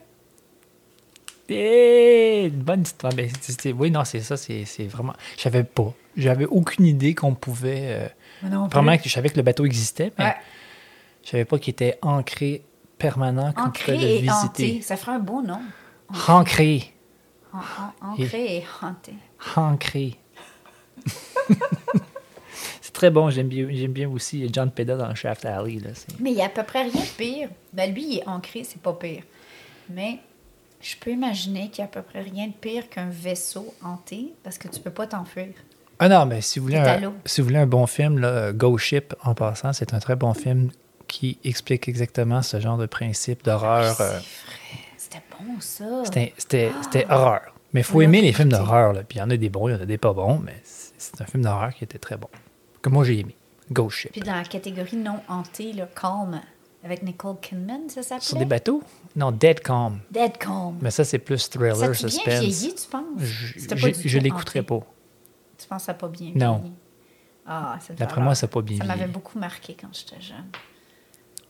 [1.49, 3.13] Une bonne histoire.
[3.13, 3.29] Ben,
[3.77, 5.13] oui, non, c'est ça, c'est c'est vraiment.
[5.37, 5.93] Je savais pas.
[6.17, 8.09] J'avais aucune idée qu'on pouvait.
[8.43, 10.35] euh, Non, Vraiment, que je savais que le bateau existait, mais Ouais.
[11.23, 12.63] je savais pas qu'il était ancré
[12.97, 14.31] permanent, qu'on pouvait le et visiter.
[14.31, 14.81] hanté.
[14.81, 15.59] Ça ferait un beau nom.
[16.27, 16.93] Ancré.
[17.53, 17.57] An-
[18.01, 19.13] an- Ancré et hanté.
[19.55, 20.15] Ancré.
[22.81, 25.79] c'est très bon, j'aime bien, j'aime bien aussi John Peda dans Shaft Alley.
[25.79, 27.49] Là, Mais il n'y a à peu près rien de pire.
[27.73, 29.23] Ben lui, il est ancré, c'est pas pire.
[29.89, 30.19] Mais
[30.85, 34.33] je peux imaginer qu'il n'y a à peu près rien de pire qu'un vaisseau hanté
[34.43, 35.47] parce que tu peux pas t'enfuir.
[35.97, 38.77] Ah non, mais si vous voulez, un, si vous voulez un bon film, là, Go
[38.77, 40.69] Ship, en passant, c'est un très bon film
[41.07, 43.95] qui explique exactement ce genre de principe d'horreur.
[43.95, 44.19] C'est euh.
[44.97, 45.85] C'était bon, ça.
[46.05, 47.41] C'était c'était- c'était horreur.
[47.73, 48.93] Mais il faut aimer les films d'horreur.
[48.93, 49.03] là.
[49.03, 50.55] Puis il y en a des bons, il y en a des pas bons, mais
[50.63, 52.29] c'est un film d'horreur qui était très bon.
[52.81, 53.35] Que moi, j'ai aimé.
[53.71, 54.11] Ghost Ship.
[54.11, 56.39] Puis dans la catégorie non hantée, là, Calm,
[56.85, 58.45] avec Nicole Kidman, ça Sur des s'appelait?
[58.45, 58.83] bateaux?
[59.15, 59.99] Non, Dead Calm.
[60.11, 60.77] Dead Calm.
[60.81, 62.39] Mais ça, c'est plus ça thriller, a bien suspense.
[62.39, 63.03] vieilli, tu penses?
[63.19, 64.79] Je, je l'écouterai pas.
[65.57, 66.57] Tu penses que ça n'a pas bien Non.
[66.59, 66.73] vieilli?
[67.47, 69.13] Ah, D'après moi, ça n'a pas bien Ça m'avait vieilli.
[69.13, 70.45] beaucoup marqué quand j'étais jeune.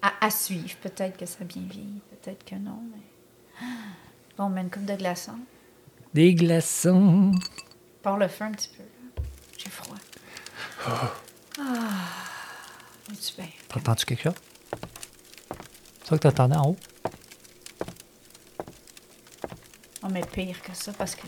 [0.01, 0.75] À, à suivre.
[0.81, 2.79] Peut-être que ça a bien vieilli, peut-être que non.
[2.91, 3.01] Mais...
[3.61, 3.65] Ah!
[4.37, 5.39] Bon, on met une coupe de glaçons.
[6.13, 7.31] Des glaçons.
[8.03, 8.83] Par le feu un petit peu.
[9.57, 9.95] J'ai froid.
[10.85, 11.11] Ah.
[13.11, 13.49] Es-tu bien?
[13.69, 14.33] T'entends-tu quelque chose?
[16.05, 16.75] C'est ça que t'entendais en haut?
[20.03, 21.25] Oh, mais pire que ça, parce que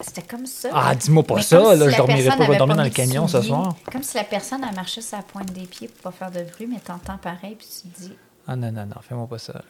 [0.00, 0.68] c'était comme ça.
[0.72, 2.90] Ah, dis-moi pas Mais ça, là, si je dormirai pas, je vais dormir dans le
[2.90, 3.74] camion ce soir.
[3.90, 6.48] Comme si la personne a marché sur la pointe des pieds pour pas faire de
[6.48, 8.12] bruit, mais t'entends pareil, puis tu te dis,
[8.46, 9.54] Ah non, non, non, fais-moi pas ça.
[9.54, 9.62] là.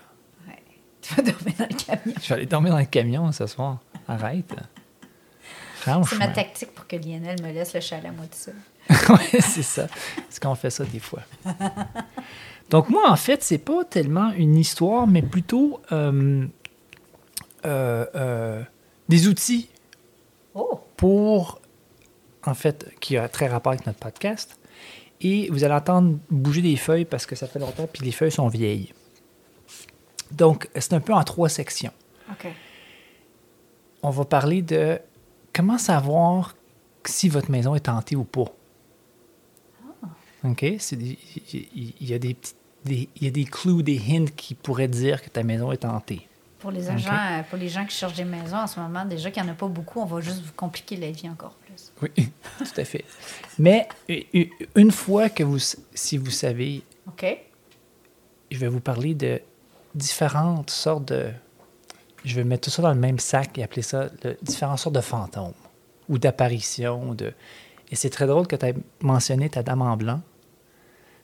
[0.49, 0.63] ouais,
[1.01, 2.15] tu vas dormir dans le camion.
[2.21, 3.79] Je vais aller dormir dans le camion ce soir.
[4.07, 4.55] Arrête.
[5.85, 8.55] C'est ma tactique pour que Lionel me laisse le chalet à moi tout seul.
[9.09, 9.87] oui, c'est ça.
[10.29, 11.23] C'est qu'on fait ça des fois.
[12.73, 16.47] Donc, moi, en fait, c'est pas tellement une histoire, mais plutôt euh,
[17.67, 18.63] euh, euh,
[19.11, 19.69] des outils
[20.55, 20.81] Oh!
[20.97, 21.61] pour,
[22.45, 24.59] en fait, qui a très rapport avec notre podcast.
[25.21, 28.33] Et vous allez entendre bouger des feuilles parce que ça fait longtemps, puis les feuilles
[28.33, 28.93] sont vieilles.
[30.31, 31.93] Donc, c'est un peu en trois sections.
[32.31, 32.47] OK.
[34.03, 34.99] On va parler de
[35.53, 36.57] comment savoir
[37.05, 38.47] si votre maison est hantée ou pas.
[40.45, 40.65] OK?
[40.79, 41.19] C'est des-
[41.53, 42.55] Il il y, a des petits-
[42.85, 45.85] des- il y a des clues, des hints qui pourraient dire que ta maison est
[45.85, 46.27] hantée.
[46.59, 49.31] Pour les, agents, euh, pour les gens qui cherchent des maisons en ce moment, déjà
[49.33, 51.93] qu'il n'y en a pas beaucoup, on va juste vous compliquer la vie encore plus.
[52.01, 53.05] Oui, tout à fait.
[53.59, 53.89] Mais
[54.77, 55.59] une fois que vous,
[55.93, 57.27] si vous savez, OK?
[58.51, 59.41] je vais vous parler de
[59.95, 61.31] différentes sortes de.
[62.25, 64.95] Je vais mettre tout ça dans le même sac et appeler ça le- différentes sortes
[64.95, 65.55] de fantômes
[66.09, 67.15] ou d'apparitions.
[67.15, 67.33] De...
[67.91, 70.21] Et c'est très drôle que tu aies mentionné ta dame en blanc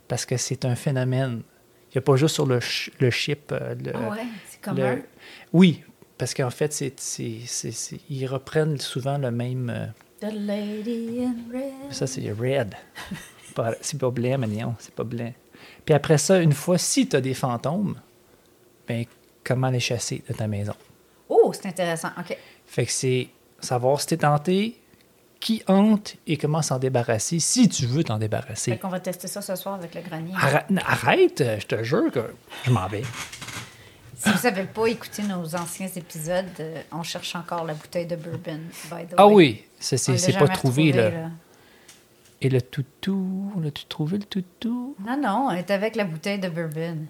[0.09, 1.43] parce que c'est un phénomène.
[1.91, 3.53] Il n'y a pas juste sur le, ch- le chip.
[3.53, 5.03] euh, le- ah ouais, c'est le-.
[5.53, 5.83] Oui,
[6.19, 6.95] parce qu'en fait, c'est,
[8.11, 9.71] ils reprennent souvent le même.
[9.71, 9.87] euh,
[10.21, 11.93] The lady in red.
[11.93, 12.75] ça, c'est red.
[13.55, 15.33] Pas- c'est pas blanc, Magnon, c'est pas blanc.
[15.85, 18.01] Puis après ça, une fois, si tu as des fantômes,
[18.87, 19.05] ben,
[19.45, 20.75] comment les chasser de ta maison?
[21.29, 22.09] Oh, c'est intéressant.
[22.19, 22.37] OK.
[22.67, 23.29] Fait que c'est
[23.61, 24.81] savoir si t'es tenté,
[25.41, 28.77] qui hante et comment s'en débarrasser, si tu veux t'en Fait débarrasser.
[28.79, 30.33] qu'on va tester ça ce soir avec le grenier.
[30.37, 33.03] Arrête, arrête, je te jure que je m'en vais.
[34.17, 38.17] Si vous savez pas écouter nos anciens épisodes, euh, on cherche encore la bouteille de
[38.17, 38.59] bourbon,
[38.91, 39.35] by the Ah way.
[39.35, 41.31] oui, ça, On c'est pas trouvé, là.
[42.41, 44.97] Et le toutou, l'as-tu trouvé le toutou?
[45.07, 47.07] Non, non, on est avec la bouteille de bourbon.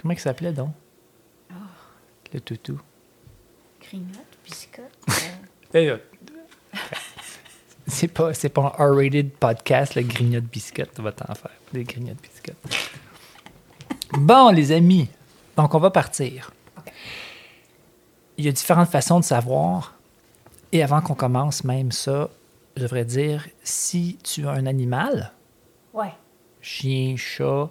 [0.00, 0.70] Comment il s'appelait donc?
[1.52, 1.54] Ah.
[2.34, 2.80] Le toutou.
[3.80, 4.84] Grignote, biscotte.
[5.76, 5.98] euh, euh,
[7.90, 11.50] C'est pas, c'est pas un R-rated podcast, le grignote biscotte, tu vas t'en faire.
[11.72, 12.56] Des grignotes biscottes.
[14.12, 15.08] Bon, les amis,
[15.56, 16.52] donc on va partir.
[18.38, 19.94] Il y a différentes façons de savoir.
[20.72, 22.30] Et avant qu'on commence même ça,
[22.76, 25.32] je devrais dire, si tu as un animal,
[25.92, 26.12] ouais.
[26.60, 27.68] chien, chat,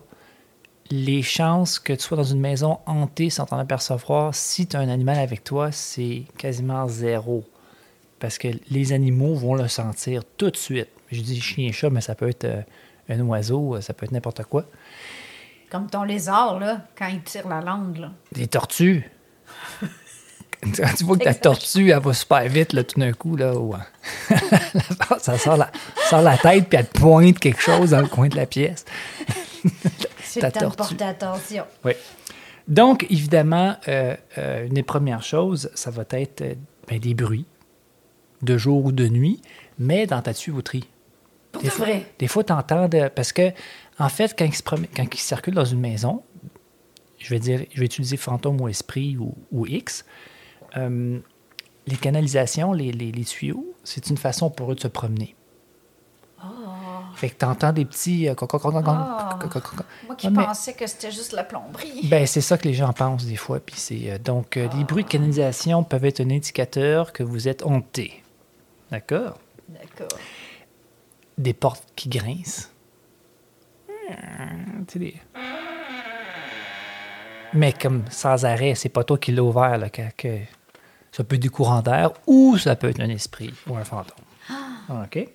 [0.91, 4.79] les chances que tu sois dans une maison hantée sans t'en apercevoir, si tu as
[4.79, 7.43] un animal avec toi, c'est quasiment zéro.
[8.19, 10.89] Parce que les animaux vont le sentir tout de suite.
[11.11, 12.61] Je dis chien chat, mais ça peut être euh,
[13.09, 14.65] un oiseau, euh, ça peut être n'importe quoi.
[15.69, 18.11] Comme ton lézard, là, quand il tire la langue, là.
[18.31, 19.09] Des tortues.
[20.61, 23.55] Quand tu vois que ta tortue, elle va super vite, là, tout d'un coup, là,
[23.55, 23.77] ouais.
[25.19, 25.71] ça sort la,
[26.09, 28.83] sort la tête, puis elle te pointe quelque chose dans le coin de la pièce.
[30.23, 31.01] C'est Ta tortue.
[31.01, 31.63] attention.
[31.83, 31.93] Oui.
[32.67, 36.53] Donc, évidemment, euh, euh, une des premières choses, ça va être euh,
[36.87, 37.45] ben, des bruits,
[38.41, 39.41] de jour ou de nuit,
[39.77, 40.87] mais dans ta tuyauterie.
[41.51, 42.05] Pour Des de fois, vrai?
[42.19, 43.51] des fois, tu entends parce que,
[43.97, 46.21] en fait, quand il, se promène- quand il circule dans une maison,
[47.17, 50.05] je vais dire, je vais utiliser fantôme ou esprit ou, ou X,
[50.77, 51.19] euh,
[51.87, 55.35] les canalisations, les, les- les tuyaux, c'est une façon pour eux de se promener.
[57.15, 58.29] Fait que tu entends des petits.
[58.29, 59.37] euh, Ah.
[60.05, 62.01] Moi qui mais- pensais que c'était juste la plomberie.
[62.07, 63.59] Ben, c'est ça que les gens pensent des fois.
[63.59, 67.49] Puis c'est, euh, donc, euh, les bruits de canalisation peuvent être un indicateur que vous
[67.49, 68.23] êtes hanté.
[68.91, 69.37] D'accord?
[69.67, 70.19] D'accord.
[71.37, 72.69] Des portes qui grincent.
[73.87, 75.21] Hmm, tu sais, des-
[77.53, 79.77] Mais comme sans arrêt, c'est pas toi qui l'as ouvert.
[79.77, 80.39] Là, que, que-
[81.11, 84.25] ça peut être du courant d'air ou ça peut être un esprit ou un fantôme.
[84.89, 85.27] OK?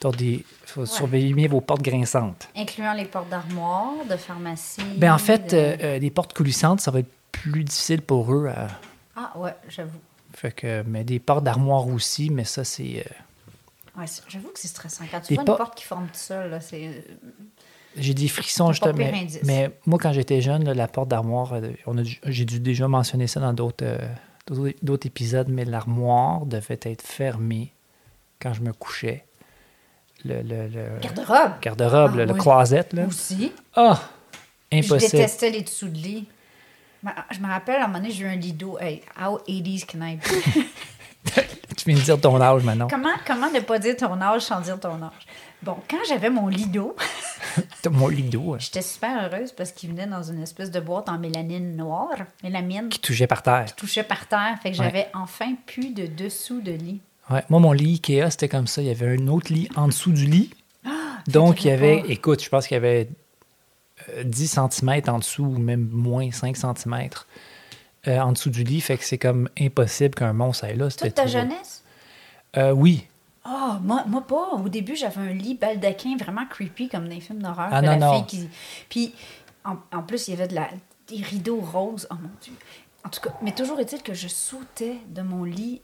[0.00, 2.48] Donc, il faut surveiller bien vos portes grinçantes.
[2.56, 4.80] Incluant les portes d'armoire, de pharmacie.
[4.96, 8.32] Ben, en fait, de- euh, euh, des portes coulissantes, ça va être plus difficile pour
[8.32, 8.68] eux à,
[9.16, 9.98] Ah, ouais, j'avoue.
[10.32, 13.04] Fait que, mais des portes d'armoire aussi, mais ça, c'est.
[13.06, 15.04] euh, Ouais, j'avoue que c'est stressant.
[15.10, 16.86] Quand tu Des vois por- une porte qui forme tout seul, là, c'est.
[16.86, 16.92] euh,
[17.96, 20.86] j'ai des frissons, C'est juste, pas pire mais, mais moi, quand j'étais jeune, là, la
[20.86, 21.72] porte d'armoire, euh,
[22.26, 27.72] j'ai dû déjà mentionner ça dans d'autres euh, épisodes, mais l'armoire devait être fermée
[28.40, 29.24] quand je me couchais.
[30.24, 31.52] Le, le, le- Garde-robe.
[31.60, 32.38] garde-robe, Ah, le oui.
[32.38, 33.06] closet, là.
[33.06, 33.52] Aussi.
[33.74, 34.00] Ah!
[34.70, 35.00] Je Impossible.
[35.00, 36.28] détestais les dessous de lit.
[37.30, 38.78] Je me rappelle, à un moment donné, j'ai eu un lido.
[38.80, 40.22] Hey, how 80s can I be?
[41.76, 42.88] tu viens de dire ton âge maintenant.
[42.88, 45.26] comment, comment ne pas dire ton âge sans dire ton âge?
[45.62, 46.96] Bon, quand j'avais mon lido,
[47.90, 51.18] mon lido, hein, j'étais super heureuse parce qu'il venait dans une espèce de boîte en
[51.18, 52.16] mélanine noire.
[52.42, 53.74] Mélamine qui touchait par terre.
[53.76, 54.56] touchait par terre.
[54.62, 54.84] Fait que Ouais.
[54.84, 57.00] j'avais enfin plus de dessous de lit.
[57.28, 58.80] Ouais, moi, mon lit Ikea, c'était comme ça.
[58.82, 60.50] Il y avait un autre lit en dessous du lit.
[61.28, 63.08] Donc, il y avait pas- écoute, je pense qu'il y avait
[64.24, 67.08] 10 cm en dessous, ou même moins 5 cm
[68.06, 68.80] en dessous du lit.
[68.80, 70.90] Fait que c'est comme impossible qu'un monstre aille là.
[70.90, 71.82] Toute ta jeunesse?
[72.56, 73.06] Euh, oui.
[73.44, 74.50] Ah, moi, moi pas.
[74.52, 77.68] Au début, j'avais un lit baldaquin vraiment creepy, comme dans les films d'horreur.
[77.70, 78.14] Ah, non, la non.
[78.14, 78.48] fille qui...
[78.88, 79.14] Puis,
[79.64, 80.68] en, en plus, il y avait de la,
[81.08, 82.06] des rideaux roses.
[82.10, 82.52] Oh mon Dieu.
[83.04, 85.80] En tout cas, mais toujours est-il que je sautais de mon lit.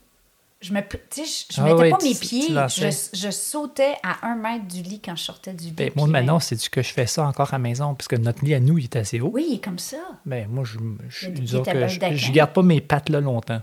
[0.59, 1.21] Je me, je,
[1.53, 2.47] je Ah mettais pas mes pieds.
[2.49, 5.71] Je, je sautais à un mètre du lit quand je sortais du lit.
[5.73, 8.15] Ben, moi, puis, maintenant, c'est que je fais ça encore à la maison, parce que
[8.15, 9.29] notre lit à nous, il est assez haut?
[9.31, 9.97] Oui, comme ça.
[10.25, 13.61] Ben, moi, je, je, Il il est que je, garde pas mes pattes là longtemps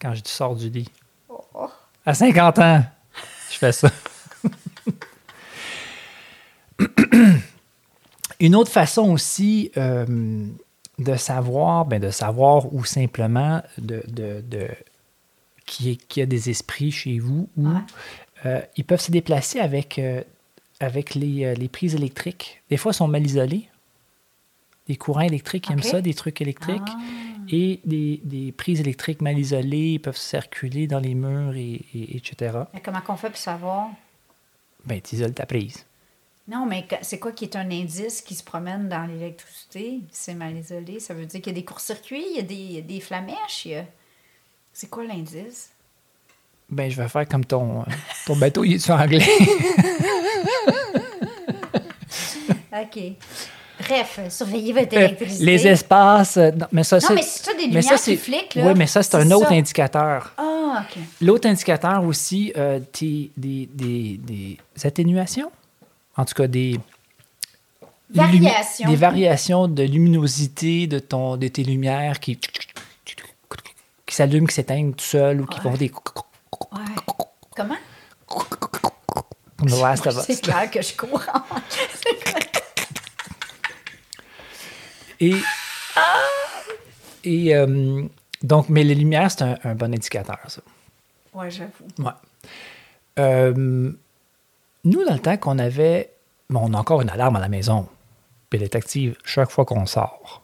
[0.00, 0.88] quand je sors du lit.
[1.30, 1.68] Oh, oh.
[2.04, 2.84] À 50 ans,
[3.50, 3.90] je fais ça.
[8.40, 10.46] Une autre façon aussi euh,
[10.98, 14.68] de savoir, ben de savoir ou simplement de, de, de-
[15.80, 17.80] y a des esprits chez vous ou Ouais.
[18.46, 20.22] euh, ils peuvent se déplacer avec, euh,
[20.80, 22.62] avec les, euh, les prises électriques.
[22.70, 23.68] Des fois, ils sont mal isolés.
[24.88, 26.80] Les courants électriques, ils aiment ça, des trucs électriques.
[26.86, 26.98] Ah.
[27.52, 32.58] Et des, des prises électriques mal isolées peuvent circuler dans les murs, et, et- etc.
[32.74, 33.88] Mais comment qu'on fait pour savoir?
[34.84, 35.84] Ben, tu isoles ta prise.
[36.48, 40.00] Non, mais c'est quoi qui est un indice qui se promène dans l'électricité?
[40.10, 40.98] C'est mal isolé.
[41.00, 42.82] Ça veut dire qu'il y a des courts-circuits, il y a des, il y a
[42.82, 43.66] des flamèches.
[43.66, 43.84] il y a-
[44.80, 45.68] C'est quoi l'indice?
[46.70, 47.84] Ben, je vais faire comme ton, euh,
[48.26, 49.20] ton bateau, il est anglais.
[52.72, 52.98] OK.
[53.80, 55.44] Bref, surveillez votre Euh, électricité.
[55.44, 56.38] les espaces.
[56.38, 58.68] euh, non, mais ça, Non, c'est- mais c'est ça, des lumières ça, qui fliquent, là.
[58.68, 60.32] Oui, mais ça, c'est un autre indicateur.
[60.38, 60.98] Ah, OK.
[61.20, 65.50] L'autre indicateur aussi, euh, t'es- des, des, des atténuations?
[66.16, 66.72] En tout cas, des.
[66.72, 66.80] lumi-
[68.14, 68.88] Variations.
[68.88, 72.38] Des variations de luminosité de, ton, de tes lumières qui,
[74.10, 75.92] qui s'allument, qui s'éteignent tout seul ou qui font des.
[77.56, 77.76] Comment?
[80.26, 81.22] C'est clair que je cours.
[85.20, 85.36] Et,
[87.22, 88.02] et euh,
[88.42, 90.60] donc, mais les lumières, c'est un, un bon indicateur, ça.
[91.34, 91.70] ouais, j'avoue.
[91.98, 92.10] Ouais.
[93.20, 93.92] Euh,
[94.84, 96.10] nous, dans le temps qu'on avait.
[96.48, 97.86] Bon, on a encore une alarme à la maison.
[98.48, 100.42] Puis elle est active chaque fois qu'on sort.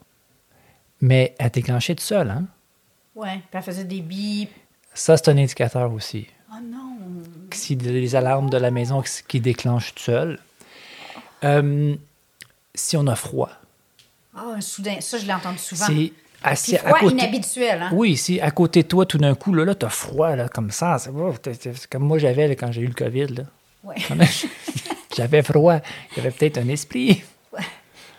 [1.01, 2.45] Mais elle est déclenchée toute seule, hein?
[3.17, 4.51] Ouais, puis elle faisait des bips.
[4.95, 6.27] Ça, c'est un indicateur aussi.
[6.53, 6.99] Oh non!
[7.51, 10.39] Si les alarmes de la maison qui, déclenchent tout seul.
[11.43, 11.95] Euh,
[12.75, 13.51] si on a froid,
[14.35, 14.97] Ah, un soudain.
[15.01, 15.87] Ça, je l'ai entendu souvent.
[16.55, 17.15] c'est à côté.
[17.15, 17.91] inhabituel, hein?
[17.93, 20.71] Oui, si à côté de toi, tout d'un coup, là, là t'as froid, là, comme
[20.71, 20.99] ça.
[20.99, 23.29] C'est comme moi j'avais quand j'ai eu le COVID.
[23.29, 23.43] Là.
[23.83, 23.97] Ouais.
[25.17, 25.77] J'avais froid.
[26.13, 27.23] Il y avait peut-être un esprit.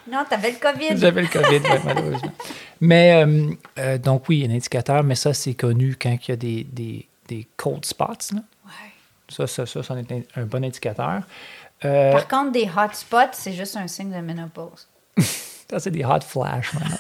[0.10, 0.98] Non, t'avais le COVID.
[0.98, 2.34] J'avais le COVID, ouais, malheureusement.
[2.80, 6.36] Mais, euh, euh, donc oui, un indicateur, mais ça, c'est connu quand il y a
[6.36, 8.34] des, des, des cold spots.
[8.34, 8.42] Là.
[8.66, 8.92] Ouais.
[9.30, 11.22] Ça, ça, ça, c'en est un, bon indicateur.
[11.86, 14.88] Euh, Par contre, des hotspots, c'est juste un signe de ménopause.
[15.18, 16.98] ça, c'est des hot flash maintenant.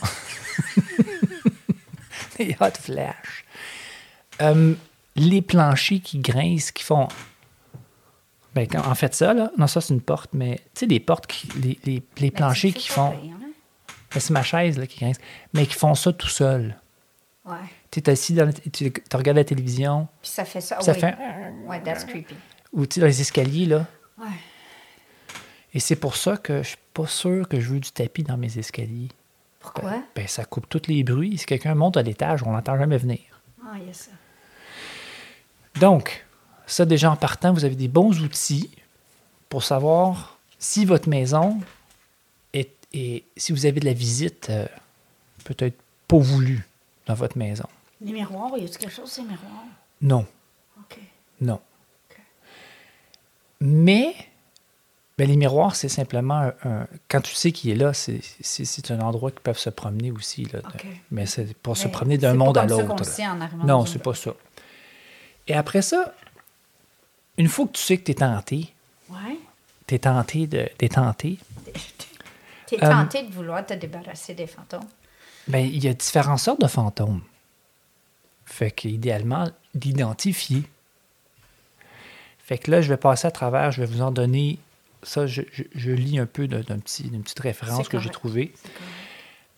[2.38, 3.46] des hot flash.
[4.41, 4.74] Euh,
[5.15, 7.08] les planchers qui grincent, qui font.
[8.65, 11.28] Ben, en fait, ça, là, non, ça, c'est une porte, mais tu sais, des portes,
[11.28, 13.12] qui, les, les, les Ben, planchers qui font.
[13.12, 13.38] hein?
[14.13, 15.17] Ben, c'est ma chaise là, qui grince,
[15.54, 16.76] mais qui font ça tout seul.
[17.46, 17.56] Ouais.
[17.91, 20.76] Tu es assis, dans la- tu, regardes la télévision, Puis ça fait ça.
[20.78, 21.00] puis ça oui.
[21.00, 21.15] fait.
[21.65, 22.36] Ouais, that's creepy.
[22.74, 23.86] Ou tu dans les escaliers, là.
[24.17, 24.26] Ouais.
[25.74, 28.38] Et c'est pour ça que je suis pas sûr que je veux du tapis dans
[28.38, 29.10] mes escaliers.
[29.60, 30.02] Pourquoi?
[30.15, 31.38] Ben, ça coupe tous les bruits.
[31.38, 33.20] Si quelqu'un monte à l'étage, on l'entend jamais venir.
[33.63, 34.12] Ah, il y a ça.
[35.80, 36.26] Donc,
[36.67, 38.69] ça, déjà en partant, vous avez des bons outils
[39.49, 41.60] pour savoir si votre maison
[42.53, 42.69] est.
[43.36, 44.67] si vous avez de la visite, euh,
[45.43, 45.77] peut-être
[46.08, 46.67] pas voulue
[47.06, 47.67] dans votre maison.
[48.01, 49.65] Les miroirs, y a-tu quelque chose, ces miroirs?
[50.01, 50.25] Non,
[50.80, 50.99] OK.
[51.41, 51.60] non.
[53.60, 54.13] Mais
[55.17, 58.99] ben, les miroirs, c'est simplement un, un- Quand tu sais qu'il est là, c'est, un
[58.99, 60.45] endroit qui peuvent se promener aussi.
[60.45, 60.67] Là, de-.
[61.10, 63.03] Mais c'est pour se promener d'un monde à l'autre.
[63.65, 64.34] Non, c'est pas ça.
[65.47, 66.13] Et après ça,
[67.38, 68.73] une fois que tu sais que tu es tenté,
[69.10, 69.38] Ouais.
[69.88, 71.38] tu es tenté de, t'es tenté,
[72.67, 74.86] T'es Euh, tenté de vouloir te débarrasser des fantômes.
[75.47, 77.21] ben, il y a différentes sortes de fantômes.
[78.45, 80.63] Fait qu'idéalement, d'identifier.
[82.39, 84.58] Fait que là, je vais passer à travers, je vais vous en donner.
[85.04, 88.10] Ça, je, je- je lis un peu d'un d'un petit, d'une petite référence que j'ai
[88.10, 88.54] trouvée.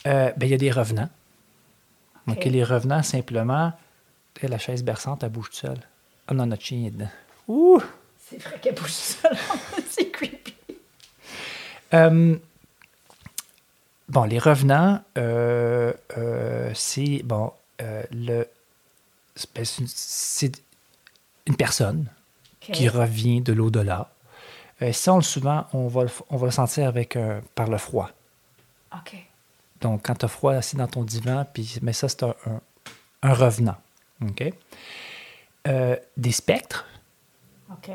[0.06, 1.10] Euh, ben, il y a des revenants.
[2.28, 3.74] OK, les revenants, simplement,
[4.42, 5.80] eh, la chaise berçante, elle bouge toute seule.
[6.28, 7.10] Ah non, notre chien est dedans.
[7.50, 7.82] Ouh!
[8.30, 9.36] C'est vrai qu'elle bouge seule.
[9.90, 10.54] c'est creepy.
[11.96, 12.38] Euh,
[14.08, 18.46] bon, les revenants, euh, euh, c'est bon, le,
[19.36, 20.52] c'est ben, c'est
[21.48, 22.06] une, personne
[22.60, 24.12] qui revient de l'au-delà.
[24.92, 27.18] Ça, on, le- souvent, on va, le, on va le sentir avec,
[27.56, 28.12] par le froid.
[28.94, 29.16] OK.
[29.82, 32.62] Donc, quand tu as froid assis dans ton divan, puis, mais ça, c'est un, un-
[33.24, 33.78] un revenant.
[34.22, 34.54] OK?
[35.66, 36.86] Des spectres.
[37.72, 37.92] OK.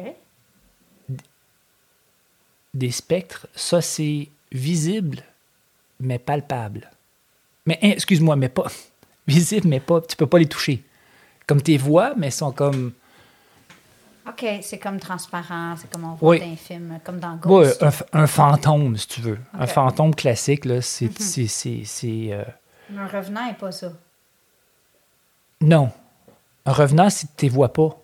[2.72, 5.22] Des spectres, ça, c'est visible,
[6.00, 6.90] mais palpable.
[7.66, 8.66] Mais, hein, excuse-moi, mais pas.
[9.26, 10.02] Visible, mais pas.
[10.02, 10.82] Tu peux pas les toucher.
[11.46, 12.92] Comme tes voix, mais sont comme.
[14.28, 16.40] OK, c'est comme transparent, c'est comme on voit Oui.
[16.40, 17.38] dans un film, comme dans
[18.12, 19.38] un, fantôme, si tu veux.
[19.54, 21.06] Un fantôme classique, là, c'est.
[21.06, 22.44] euh,
[22.90, 23.92] Mais un revenant n'est pas ça.
[25.60, 25.90] Non.
[26.66, 27.96] Un revenant, si tu ne vois pas.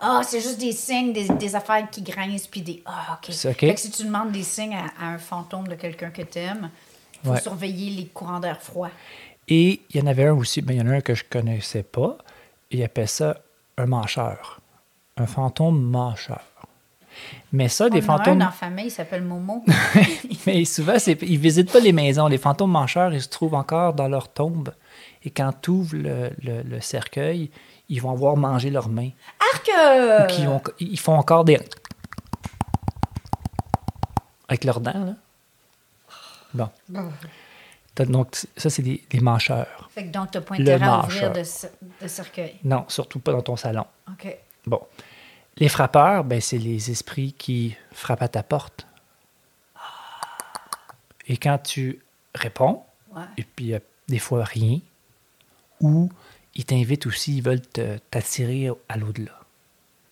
[0.00, 2.82] Ah, c'est juste des signes, des, des affaires qui grincent, puis des...
[2.86, 3.32] Ah, OK.
[3.34, 3.58] C'est OK.
[3.60, 6.70] Fait que si tu demandes des signes à, à un fantôme de quelqu'un que t'aimes,
[7.22, 7.40] il faut Ouais.
[7.40, 8.90] surveiller les courants d'air froid.
[9.48, 11.24] Et il y en avait un aussi, mais il y en a un que je
[11.28, 12.18] connaissais pas.
[12.70, 13.38] Il appelle ça
[13.76, 14.60] un mancheur.
[15.16, 16.42] Un fantôme mancheur.
[17.50, 18.38] Mais ça, des en a un fantômes.
[18.38, 19.64] dans la famille, il s'appelle Momo.
[20.46, 22.26] Mais souvent, c'est- ils visitent pas les maisons.
[22.28, 24.72] Les fantômes mancheurs, ils se trouvent encore dans leur tombe.
[25.24, 27.50] Et quand tu ouvres le, le- le cercueil,
[27.88, 29.10] ils vont avoir mangé leurs mains.
[29.54, 29.68] Arc!
[29.68, 31.58] euh, Ou ont- ils font encore des.
[34.48, 35.14] Avec leurs dents, là.
[36.54, 36.70] Bon.
[38.06, 39.88] Donc, ça, c'est des, des mancheurs.
[39.92, 41.70] Fait que donc, t'as pas Le intérêt à ouvrir de, cer-
[42.00, 42.54] de cercueil.
[42.64, 43.84] Non, surtout pas dans ton salon.
[44.08, 44.36] OK.
[44.66, 44.80] Bon.
[45.56, 48.86] Les frappeurs, ben, c'est les esprits qui frappent à ta porte.
[51.26, 52.00] Et quand tu
[52.34, 52.82] réponds,
[53.14, 53.22] Ouais.
[53.36, 54.78] et puis a des fois rien,
[55.80, 56.10] ou
[56.58, 57.62] ils t'invitent aussi, ils veulent
[58.10, 59.32] t'attirer à l'au-delà.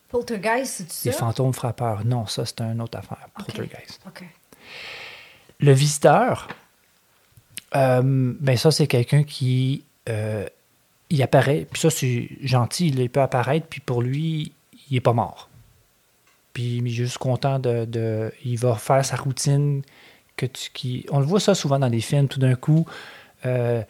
[0.09, 1.19] Poltergeist, c'est Les ça?
[1.19, 3.27] fantômes frappeurs, non, ça c'est une autre affaire.
[3.35, 4.01] Poltergeist.
[5.59, 6.47] Le visiteur,
[7.75, 10.47] euh, ben ça c'est quelqu'un qui euh,
[11.09, 14.53] il apparaît, puis ça c'est gentil, il peut apparaître, puis pour lui,
[14.89, 15.49] il est pas mort.
[16.53, 19.81] Puis il est juste content de, de- il va faire sa routine
[20.37, 22.85] que tu qui, on le voit ça souvent dans les films, tout d'un coup,
[23.45, 23.81] euh,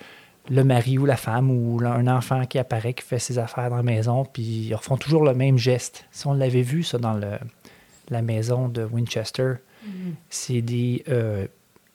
[0.50, 3.76] le mari ou la femme ou un enfant qui apparaît, qui fait ses affaires dans
[3.78, 6.06] la maison, puis ils refont toujours le même geste.
[6.12, 7.32] Si on l'avait vu ça dans le,
[8.10, 9.54] la maison de Winchester,
[9.86, 10.14] Mm-hmm.
[10.30, 11.04] c'est des.
[11.08, 11.46] euh,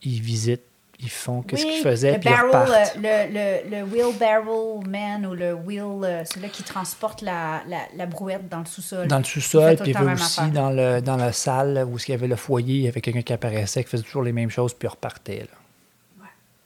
[0.02, 0.62] ils visitent,
[1.00, 2.96] ils font qu'est-ce Oui, qu'ils faisaient, le puis ils barrel, repartent.
[2.96, 3.26] euh,
[3.66, 8.06] le, le, le wheelbarrow man ou le wheel, euh, celui-là qui transporte la, la, la
[8.06, 9.08] brouette dans le sous-sol.
[9.08, 12.28] Dans le sous-sol, puis il aussi dans, le, dans la salle où il y avait
[12.28, 14.86] le foyer, il y avait quelqu'un qui apparaissait, qui faisait toujours les mêmes choses, puis
[14.86, 15.40] il repartait.
[15.40, 15.58] là.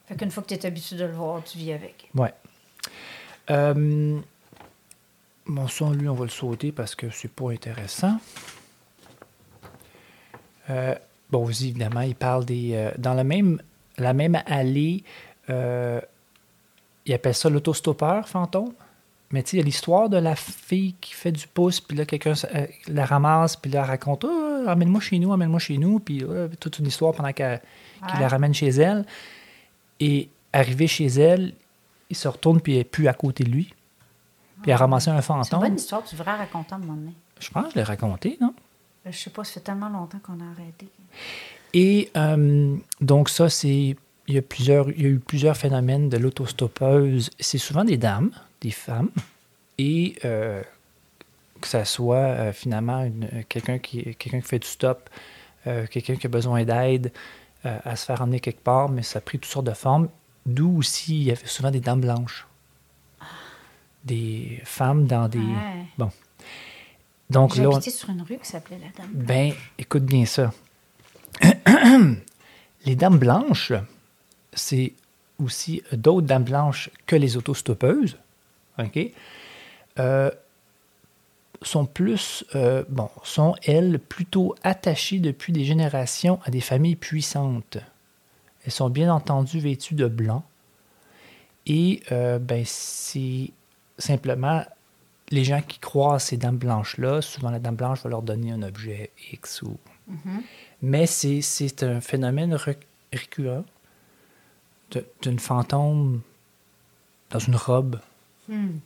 [0.07, 2.09] Fait qu'une fois que tu es habitué de le voir, tu vis avec.
[2.15, 2.33] Ouais.
[3.51, 4.19] Euh,
[5.47, 8.19] bon, ça, lui, on va le sauter parce que c'est pas intéressant.
[10.71, 10.95] Euh,
[11.31, 12.73] bon, aussi, évidemment, il parle des.
[12.75, 13.61] euh, dans la même,
[13.99, 15.05] la même allée,
[15.51, 16.01] euh,
[17.05, 18.73] il appelle ça l'autostoppeur fantôme.
[19.33, 21.97] Mais tu sais, il y a l'histoire de la fille qui fait du pouce, puis
[21.97, 22.35] là, quelqu'un
[22.87, 26.25] la ramasse, puis elle raconte Ah, Amène-moi chez nous, amène-moi chez nous, puis
[26.61, 27.61] toute une histoire pendant qu'elle
[28.07, 28.21] qu'il Ouais.
[28.21, 29.05] la ramène chez elle.
[30.01, 31.55] Et arrivé chez elle,
[32.11, 33.73] il se retourne, puis elle n'est plus à côté de lui.
[34.63, 35.61] Puis elle a ramassé un C'est une fantôme.
[35.61, 37.13] bonne histoire, tu devrais raconter à un moment donné.
[37.39, 38.55] Je pense que je l'ai raconté, non?
[39.07, 40.89] Euh, Je sais pas, ça fait tellement longtemps qu'on a arrêté.
[41.75, 43.97] Et euh, donc, ça, c'est.
[44.29, 47.31] Il y, a plusieurs, il y a eu plusieurs phénomènes de l'autostoppeuse.
[47.39, 49.11] C'est souvent des dames, des femmes,
[49.79, 50.63] et euh,
[51.61, 53.09] que ça soit euh, finalement
[53.49, 55.09] quelqu'un qui, quelqu'un qui fait du stop,
[55.91, 57.13] quelqu'un qui a besoin d'aide
[57.67, 60.09] euh, à se faire emmener quelque part, mais ça a pris toutes sortes de formes.
[60.47, 62.47] D'où aussi, il y avait souvent des dames blanches.
[64.05, 65.39] Des femmes dans des.
[65.39, 65.85] Ouais.
[65.99, 66.11] Bon.
[67.29, 69.11] Donc J'ai là, on- sur une rue qui s'appelait la Dame.
[69.12, 70.53] ben, écoute bien ça.
[72.85, 73.73] les dames blanches,
[74.53, 74.93] c'est
[75.43, 78.17] aussi d'autres dames blanches que les autostoppeuses,
[78.79, 78.99] OK?
[79.99, 80.31] Euh,
[81.63, 87.79] sont plus, euh, bon, sont elles plutôt attachées depuis des générations à des familles puissantes.
[88.65, 90.45] Elles sont bien entendu vêtues de blanc.
[91.67, 93.51] Et euh, ben, c'est
[93.99, 94.65] simplement
[95.31, 98.53] les gens qui croient à ces dames blanches-là, souvent la dame blanche va leur donner
[98.53, 99.77] un objet X ou.
[100.09, 100.43] Mhm.
[100.83, 102.79] Mais c'est, un phénomène ré-
[103.13, 103.65] récurrent
[105.23, 106.21] d'une fantôme
[107.31, 108.01] dans une robe
[108.49, 108.79] Hmm.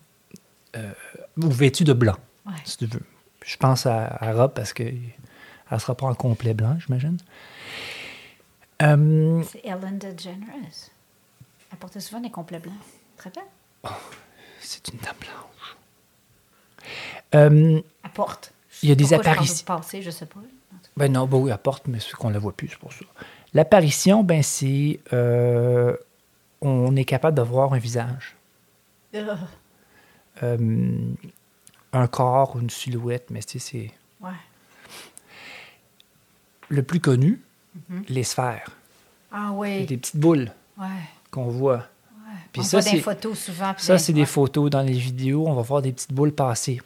[1.37, 2.16] ou vêtue de blanc,
[2.51, 2.57] Ouais.
[2.64, 3.03] si tu veux.
[3.44, 4.98] Je pense à, à robe parce qu'elle
[5.70, 7.16] ne sera pas en complet blanc, j'imagine.
[8.82, 10.90] Euh, C'est Ellen DeGeneres.
[11.72, 12.74] Elle portait souvent des complets blancs.
[13.16, 13.42] Très bien.
[14.61, 15.76] c'est une dame blanche.
[17.34, 18.53] Euh, Elle porte.
[18.82, 19.64] Il y a des apparitions.
[19.66, 20.40] Passer, je sais pas.
[20.96, 23.05] Ben non, ben oui, elle porte, mais c'est qu'on la voit plus, c'est pour ça.
[23.55, 25.01] L'apparition, ben c'est...
[25.12, 25.96] euh,
[26.61, 28.36] on est capable de voir un visage.
[29.14, 29.34] Euh,
[30.42, 30.57] Euh,
[31.93, 33.70] un corps ou une silhouette, mais tu sais,
[34.20, 34.26] c'est...
[34.26, 34.32] ouais.
[36.68, 37.41] Le plus connu,
[38.09, 38.70] les sphères.
[39.32, 39.86] Ah oui.
[39.86, 40.86] Des petites boules Ouais.
[41.30, 41.76] qu'on voit.
[41.78, 42.34] ouais.
[42.53, 43.74] Puis on ça, voit des c'est- photos souvent.
[43.76, 45.47] Ça, c'est des photos dans les vidéos.
[45.49, 46.80] On va voir des petites boules passer.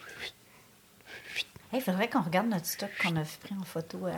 [1.72, 4.12] Il faudrait qu'on regarde notre stock qu'on a pris en photo à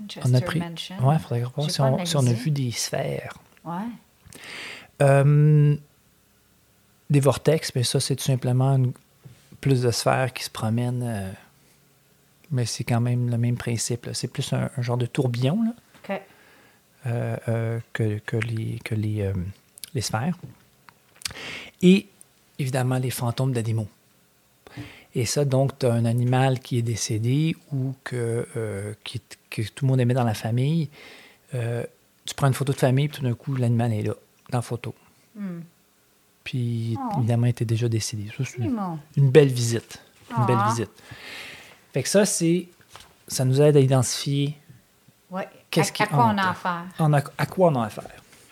[0.00, 0.60] Manchester On a pris...
[0.60, 0.96] Mansion.
[1.06, 3.34] Ouais, il faudrait J'ai si si on a vu des sphères.
[3.64, 3.74] Ouais.
[5.02, 5.76] Euh,
[7.10, 8.92] des vortex, mais ça, c'est tout simplement une-
[9.60, 11.02] plus de sphères qui se promènent.
[11.02, 11.32] euh,
[12.50, 14.08] mais c'est quand même le même principe.
[14.12, 15.72] C'est plus un, un genre de tourbillon là,
[17.06, 19.32] euh, euh, que, que les, que les,
[19.94, 20.36] les sphères.
[21.82, 22.06] Et
[22.58, 23.88] évidemment, les fantômes d'animaux.
[25.14, 28.46] Et ça, donc, tu as un animal qui est décédé ou que,
[29.04, 30.88] qui, que tout le monde aimait dans la famille.
[31.50, 34.14] tu prends une photo de famille, puis tout d'un coup, l'animal est là,
[34.50, 34.94] dans la photo.
[35.36, 35.60] Hmm.
[36.44, 37.18] Puis, Oh.
[37.18, 38.30] évidemment, il était déjà décédé.
[38.36, 39.98] Ça, c'est une, belle visite.
[40.36, 40.68] Une belle Ah.
[40.70, 40.90] visite.
[41.92, 42.68] Fait que ça, c'est.
[43.26, 44.58] Ça nous aide à identifier
[45.30, 45.48] Ouais.
[45.70, 46.84] Qu'est-ce à, quoi on a affaire?
[46.98, 48.04] en a- à quoi on a affaire.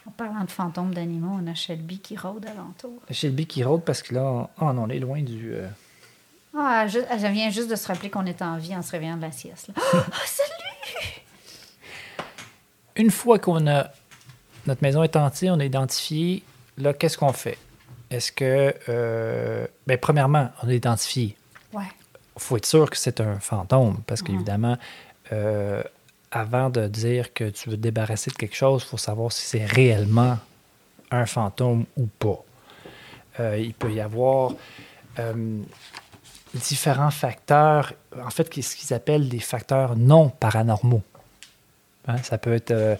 [0.08, 2.98] En parlant de fantômes d'animaux, on a Shelby qui rôde alentour.
[3.10, 5.52] Shelby qui rôde parce que là, on, oh non, on est loin du.
[5.54, 5.68] euh,
[6.56, 9.16] Ah, je, elle vient juste de se rappeler qu'on est en vie en se réveillant
[9.16, 9.68] de la sieste.
[9.68, 9.74] là.
[9.92, 11.22] Ah, salut!
[12.96, 13.90] Une fois qu'on a.
[14.66, 16.42] Notre maison est entière, on a identifié.
[16.78, 17.58] Là, qu'est-ce qu'on fait?
[18.12, 18.74] Est-ce que.
[18.88, 21.36] euh, ben, premièrement, on a identifié.
[21.72, 21.84] Ouais.
[22.36, 24.76] Il faut être sûr que c'est un fantôme parce qu'évidemment,
[25.32, 25.82] euh,
[26.30, 29.44] avant de dire que tu veux te débarrasser de quelque chose, il faut savoir si
[29.44, 30.38] c'est réellement
[31.10, 32.42] un fantôme ou pas.
[33.40, 34.52] Euh, il peut y avoir
[36.54, 41.02] différents facteurs, en fait, ce qu'ils appellent des facteurs non paranormaux.
[42.08, 42.96] Hein, ça peut être euh,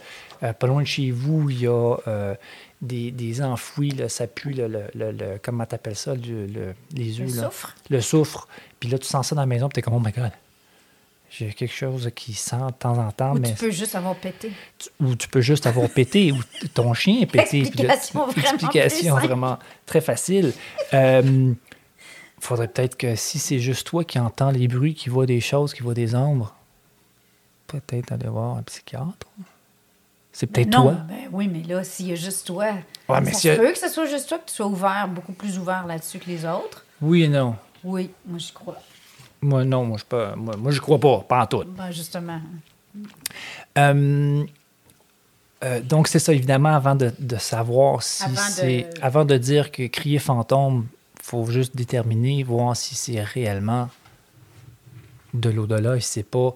[0.52, 2.34] pas loin de chez vous, il y a euh,
[2.82, 6.74] des, des enfouis, là, ça pue, le, le, le- le- comment t'appelles ça, le- le-
[6.92, 7.36] les Le yeux.
[7.36, 7.44] là?
[7.44, 7.74] soufre?
[7.88, 8.48] Le soufre.
[8.80, 10.32] Puis là, tu sens ça dans la maison, puis t'es comme, oh my God,
[11.30, 14.16] j'ai quelque chose qui sent de temps en temps, Ou mais tu peux juste avoir
[14.16, 14.52] pété.
[14.78, 16.38] tu- ou tu peux juste avoir pété, ou
[16.74, 17.62] ton chien est pété.
[17.62, 20.52] puis là, Explication vraiment explication plus vraiment très facile.
[20.92, 21.54] Il
[22.40, 25.72] faudrait peut-être que si c'est juste toi qui entends les bruits, qui vois des choses,
[25.72, 26.54] qui vois des ombres,
[27.68, 29.26] peut-être aller voir un psychiatre.
[30.32, 30.92] C'est peut-être toi.
[31.08, 32.72] ben oui, mais là, s'il y a juste toi,
[33.08, 35.06] Ouais, mais ça se a- peut que ce soit juste toi, que tu sois ouvert,
[35.08, 36.84] beaucoup plus ouvert là-dessus que les autres.
[37.02, 37.56] Oui et non.
[37.84, 38.78] Oui, moi, j'y crois.
[39.42, 40.34] Moi, non, moi, je pas.
[40.36, 41.64] Moi, crois pas, pas en tout.
[41.66, 42.40] Ben, justement.
[43.78, 44.44] Euh,
[45.64, 48.90] euh, donc, c'est ça, évidemment, avant de, de savoir si de- c'est.
[49.02, 50.86] Avant de dire que crier fantôme,
[51.20, 53.88] faut juste déterminer, voir si c'est réellement
[55.34, 56.54] de l'au-delà et si c'est pas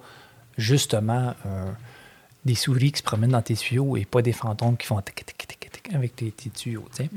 [0.59, 1.71] justement euh,
[2.47, 5.27] des souris qui se promènent dans tes tuyaux et pas des fantômes qui font tic,
[5.27, 7.11] tic, tic, avec tes, tes tuyaux, tu sais.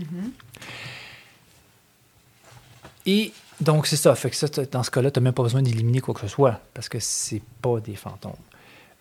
[3.06, 4.14] Et donc, c'est ça.
[4.16, 6.28] Fait que ça, dans ce cas-là, tu n'as même pas besoin d'éliminer quoi que ce
[6.28, 8.34] soit parce que c'est pas des fantômes.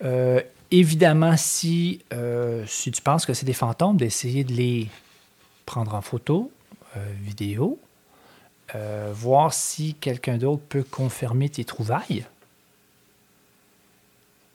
[0.05, 4.89] Euh, évidemment, si, euh, si tu penses que c'est des fantômes, d'essayer de les
[5.66, 6.51] prendre en photo,
[6.97, 7.79] euh, vidéo,
[9.14, 12.26] voir si quelqu'un d'autre peut confirmer tes trouvailles.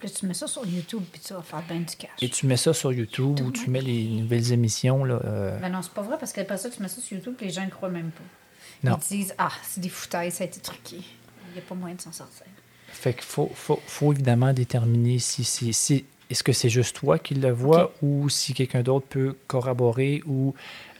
[0.03, 2.09] Puis tu mets ça sur YouTube, puis tu vas faire bien du cash.
[2.21, 5.05] Et tu mets ça sur YouTube ou tu mets les nouvelles émissions.
[5.05, 7.35] Là, euh, Ben non, c'est pas vrai, parce qu'après ça, tu mets ça sur YouTube,
[7.39, 8.89] les gens ne croient même pas.
[8.89, 8.97] Non.
[9.09, 10.97] Ils disent, ah, c'est des foutaises, ça a été truqué.
[10.97, 12.45] Il n'y a pas moyen de s'en sortir.
[12.89, 15.71] Fait qu'il faut, faut, faut évidemment déterminer si c'est.
[15.71, 20.21] Si, est-ce que c'est juste toi qui le vois ou si quelqu'un d'autre peut corroborer
[20.25, 20.53] ou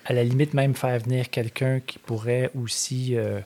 [0.06, 3.16] à la limite même faire venir quelqu'un qui pourrait aussi.
[3.18, 3.42] euh,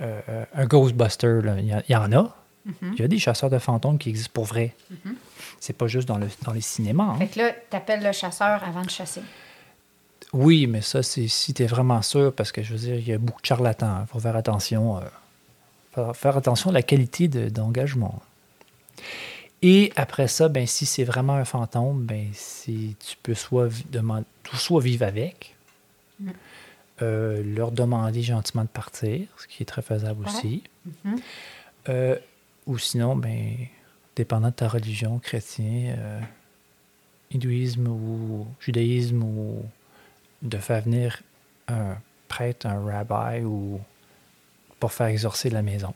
[0.00, 1.56] euh, un Ghostbuster, là.
[1.58, 2.36] il y en a.
[2.66, 2.92] Mhm.
[2.94, 4.74] Il y a des chasseurs de fantômes qui existent pour vrai.
[5.60, 7.04] C'est pas juste dans, le, dans les cinémas.
[7.04, 7.18] hein.
[7.18, 9.22] Fait que là, tu appelles le chasseur avant de chasser.
[10.32, 13.06] Oui, mais ça, c'est si tu es vraiment sûr, parce que je veux dire, il
[13.08, 14.02] y a beaucoup de charlatans.
[14.02, 14.98] Il faut faire attention.
[14.98, 15.00] euh,
[15.94, 18.20] faut faire attention à la qualité de- d'engagement.
[19.62, 23.86] Et après ça, ben, si c'est vraiment un fantôme, ben, si tu peux soit, vi-
[23.90, 25.54] demand- soit vivre avec,
[26.20, 26.30] Mm.
[27.02, 30.30] euh, leur demander gentiment de partir, ce qui est très faisable Ouais.
[30.30, 30.62] aussi.
[31.04, 31.16] Mhm.
[31.88, 32.16] Euh,
[32.66, 33.56] ou sinon, ben,
[34.16, 36.20] dépendant de ta religion, chrétien, euh,
[37.34, 39.64] hindouisme ou judaïsme, ou
[40.42, 41.22] de faire venir
[41.68, 41.96] un
[42.28, 43.80] prêtre, un rabbi, ou
[44.80, 45.94] pour faire exorcer la maison.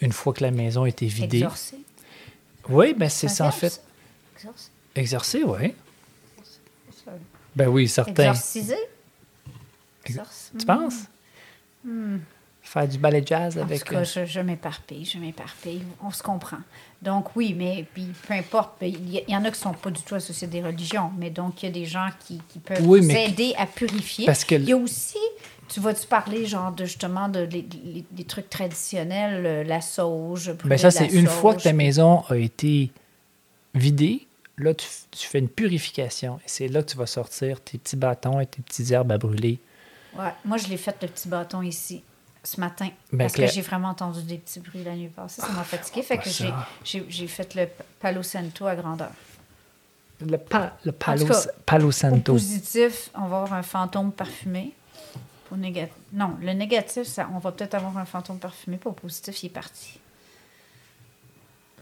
[0.00, 1.38] Une fois que la maison a été vidée.
[1.38, 1.78] Exorcer?
[2.68, 3.82] Oui, ben c'est Ça en fait.
[4.36, 4.70] Exorcer.
[4.94, 5.74] Exorcer, oui.
[7.56, 8.30] Ben oui, certain.
[8.30, 8.74] Exorciser?
[10.04, 11.04] Ex- Exorc- Tu penses?
[11.84, 12.18] Hmm.
[12.72, 13.82] Faire du ballet jazz En avec.
[13.84, 15.82] tout cas, euh, je, je m'éparpille, je m'éparpille.
[16.04, 16.58] On se comprend.
[17.02, 18.74] Donc, oui, mais puis peu importe.
[18.82, 21.30] Il y, en a qui ne sont pas du tout associés à des religions, mais
[21.30, 24.24] donc il y a des gens qui, qui peuvent Oui, vous mais- aider à purifier.
[24.24, 25.18] Parce que- Il y a aussi,
[25.66, 27.66] tu vas-tu parler genre de justement de, les-
[28.24, 32.36] trucs traditionnels, euh, la sauge, brûler Ben ça, c'est une fois que ta maison a
[32.36, 32.92] été
[33.74, 34.86] vidée, là, tu
[35.26, 36.36] fais une purification.
[36.44, 39.18] Et c'est là que tu vas sortir tes petits bâtons et tes petites herbes à
[39.18, 39.58] brûler.
[40.16, 42.04] Ouais, moi, je l'ai fait le petit bâton ici
[42.42, 45.40] ce matin Ben, parce que j'ai vraiment entendu des petits bruits la nuit passée.
[45.42, 46.02] Ça m'a fatigué.
[46.02, 46.30] Fait pas que
[46.84, 47.68] j'ai- fait le
[48.00, 49.10] Palo Santo à grandeur.
[50.26, 52.32] Le, pa- le palo, cas, palo Au santo.
[52.34, 54.72] positif, on va avoir un fantôme parfumé.
[55.50, 58.78] Au négatif, non, le négatif, ça, on va peut-être avoir un fantôme parfumé.
[58.84, 59.98] Au positif, il est parti.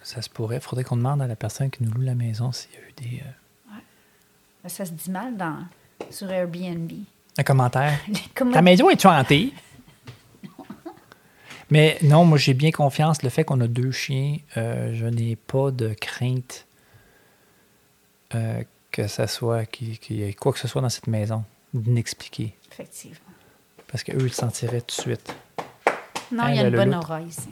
[0.02, 0.56] Ça se pourrait.
[0.56, 2.80] Il faudrait qu'on demande à la personne qui nous loue la maison s'il y a
[2.80, 3.72] eu des, euh,
[4.62, 5.58] Ben, Ça se dit mal dans,
[6.10, 6.90] sur Airbnb.
[7.36, 7.98] un commentaire.
[8.34, 9.52] Comment- Ta maison est-tu hantée?
[11.70, 13.22] Mais non, moi j'ai bien confiance.
[13.22, 16.66] Le fait qu'on a deux chiens, euh, je n'ai pas de crainte
[18.34, 21.44] euh, que ça soit qu'il y ait quoi que ce soit dans cette maison
[21.74, 22.54] d'inexpliqué.
[22.72, 23.18] Effectivement.
[23.86, 25.34] Parce qu'eux, ils le sentiraient tout de suite.
[26.32, 27.48] Non, Hein, il y a une bonne aura ici.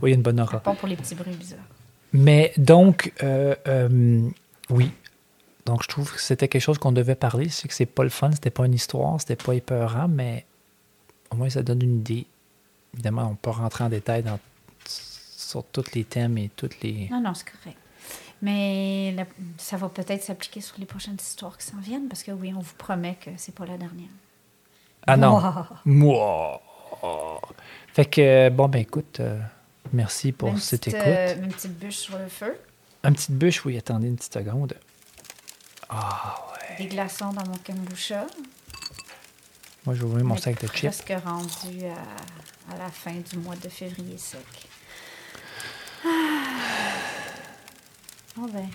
[0.00, 0.60] Oui, il y a une bonne aura.
[0.60, 1.60] Pas pour les petits bruits bizarres.
[2.12, 4.28] Mais donc, euh, euh,
[4.70, 4.90] oui.
[5.66, 7.48] Donc, je trouve que c'était quelque chose qu'on devait parler.
[7.48, 10.44] C'est que c'est pas le fun, c'était pas une histoire, c'était pas épeurant, mais
[11.30, 12.26] au moins ça donne une idée.
[12.94, 14.38] Évidemment, on peut rentrer en détail dans,
[14.86, 17.08] sur tous les thèmes et toutes les.
[17.10, 17.78] Non, non, c'est correct.
[18.42, 19.26] Mais la-
[19.58, 22.60] ça va peut-être s'appliquer sur les prochaines histoires qui s'en viennent parce que oui, on
[22.60, 24.08] vous promet que c'est pas la dernière.
[25.06, 25.40] Ah non!
[25.84, 26.60] Moi!
[27.92, 29.38] Fait que, bon, ben écoute, euh,
[29.92, 31.06] merci pour Une cette petite, écoute.
[31.06, 32.58] euh, une petite bûche sur le feu,
[33.02, 34.74] Un petite bûche, oui, attendez une petite seconde.
[35.88, 36.36] Ah,
[36.70, 36.76] ouais.
[36.78, 38.26] des glaçons dans mon kombucha.
[39.86, 40.88] Moi, je vais ouvrir mon sac de chips.
[41.02, 44.40] presque rendu à, à la fin du mois de février sec.
[46.04, 46.08] Ah.
[48.36, 48.68] Bon ben,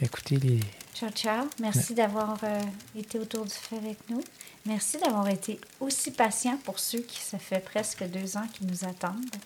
[0.00, 0.60] Écoutez, les.
[0.94, 1.46] ciao ciao.
[1.60, 2.60] Merci d'avoir euh,
[2.96, 4.22] été autour du feu avec nous.
[4.66, 8.84] Merci d'avoir été aussi patient pour ceux qui, ça fait presque deux ans, qui nous
[8.84, 9.36] attendent.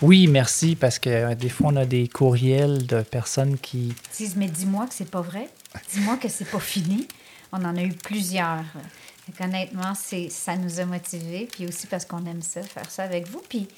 [0.00, 3.88] Oui, merci, parce que euh, des fois, on a des courriels de personnes qui.
[3.88, 5.50] Ils disent, mais dis-moi que c'est pas vrai.
[5.92, 7.08] Dis-moi que c'est pas fini.
[7.52, 8.64] On en a eu plusieurs.
[9.38, 11.48] Fait qu'honnêtement, c'est, ça nous a motivés.
[11.50, 13.42] Puis aussi parce qu'on aime ça, faire ça avec vous.
[13.48, 13.68] Puis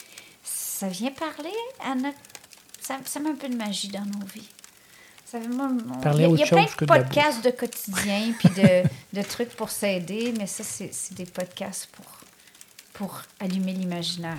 [0.43, 1.53] ça vient parler
[1.85, 2.19] à notre.
[2.81, 4.49] Ça, ça met un peu de magie dans nos vies.
[5.27, 5.69] Ça, moi,
[6.15, 8.83] il y a, il y a plein de podcasts de quotidien puis de,
[9.21, 12.07] de trucs pour s'aider, mais ça, c'est, c'est des podcasts pour,
[12.95, 14.35] pour allumer l'imaginaire.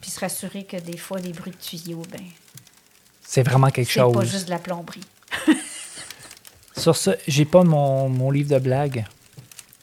[0.00, 2.24] Puis se rassurer que des fois, les bruits de tuyaux, ben,
[3.22, 4.14] C'est vraiment quelque c'est chose.
[4.14, 5.04] pas juste de la plomberie.
[6.76, 9.04] Sur ce, j'ai pas mon, mon livre de blagues.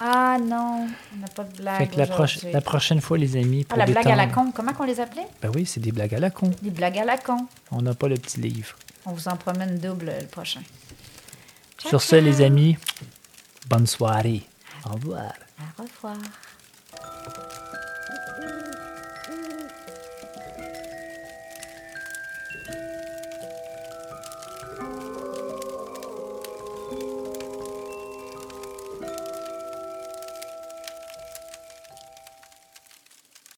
[0.02, 3.36] Ah non, on n'a pas de blague Fait que la, proche- la prochaine fois, les
[3.36, 4.52] amis, Ah, pour la blague à la con.
[4.52, 5.28] Comment qu'on les appelait?
[5.42, 6.52] Ben oui, c'est des blagues à la con.
[6.62, 7.48] Des blagues à la con.
[7.72, 8.76] On n'a pas le petit livre.
[9.06, 10.62] On vous en promène double le prochain.
[11.78, 12.78] Ciao, Sur ce, les amis,
[13.70, 14.44] bonne soirée.
[14.86, 15.34] Au revoir.
[15.78, 16.18] Au revoir.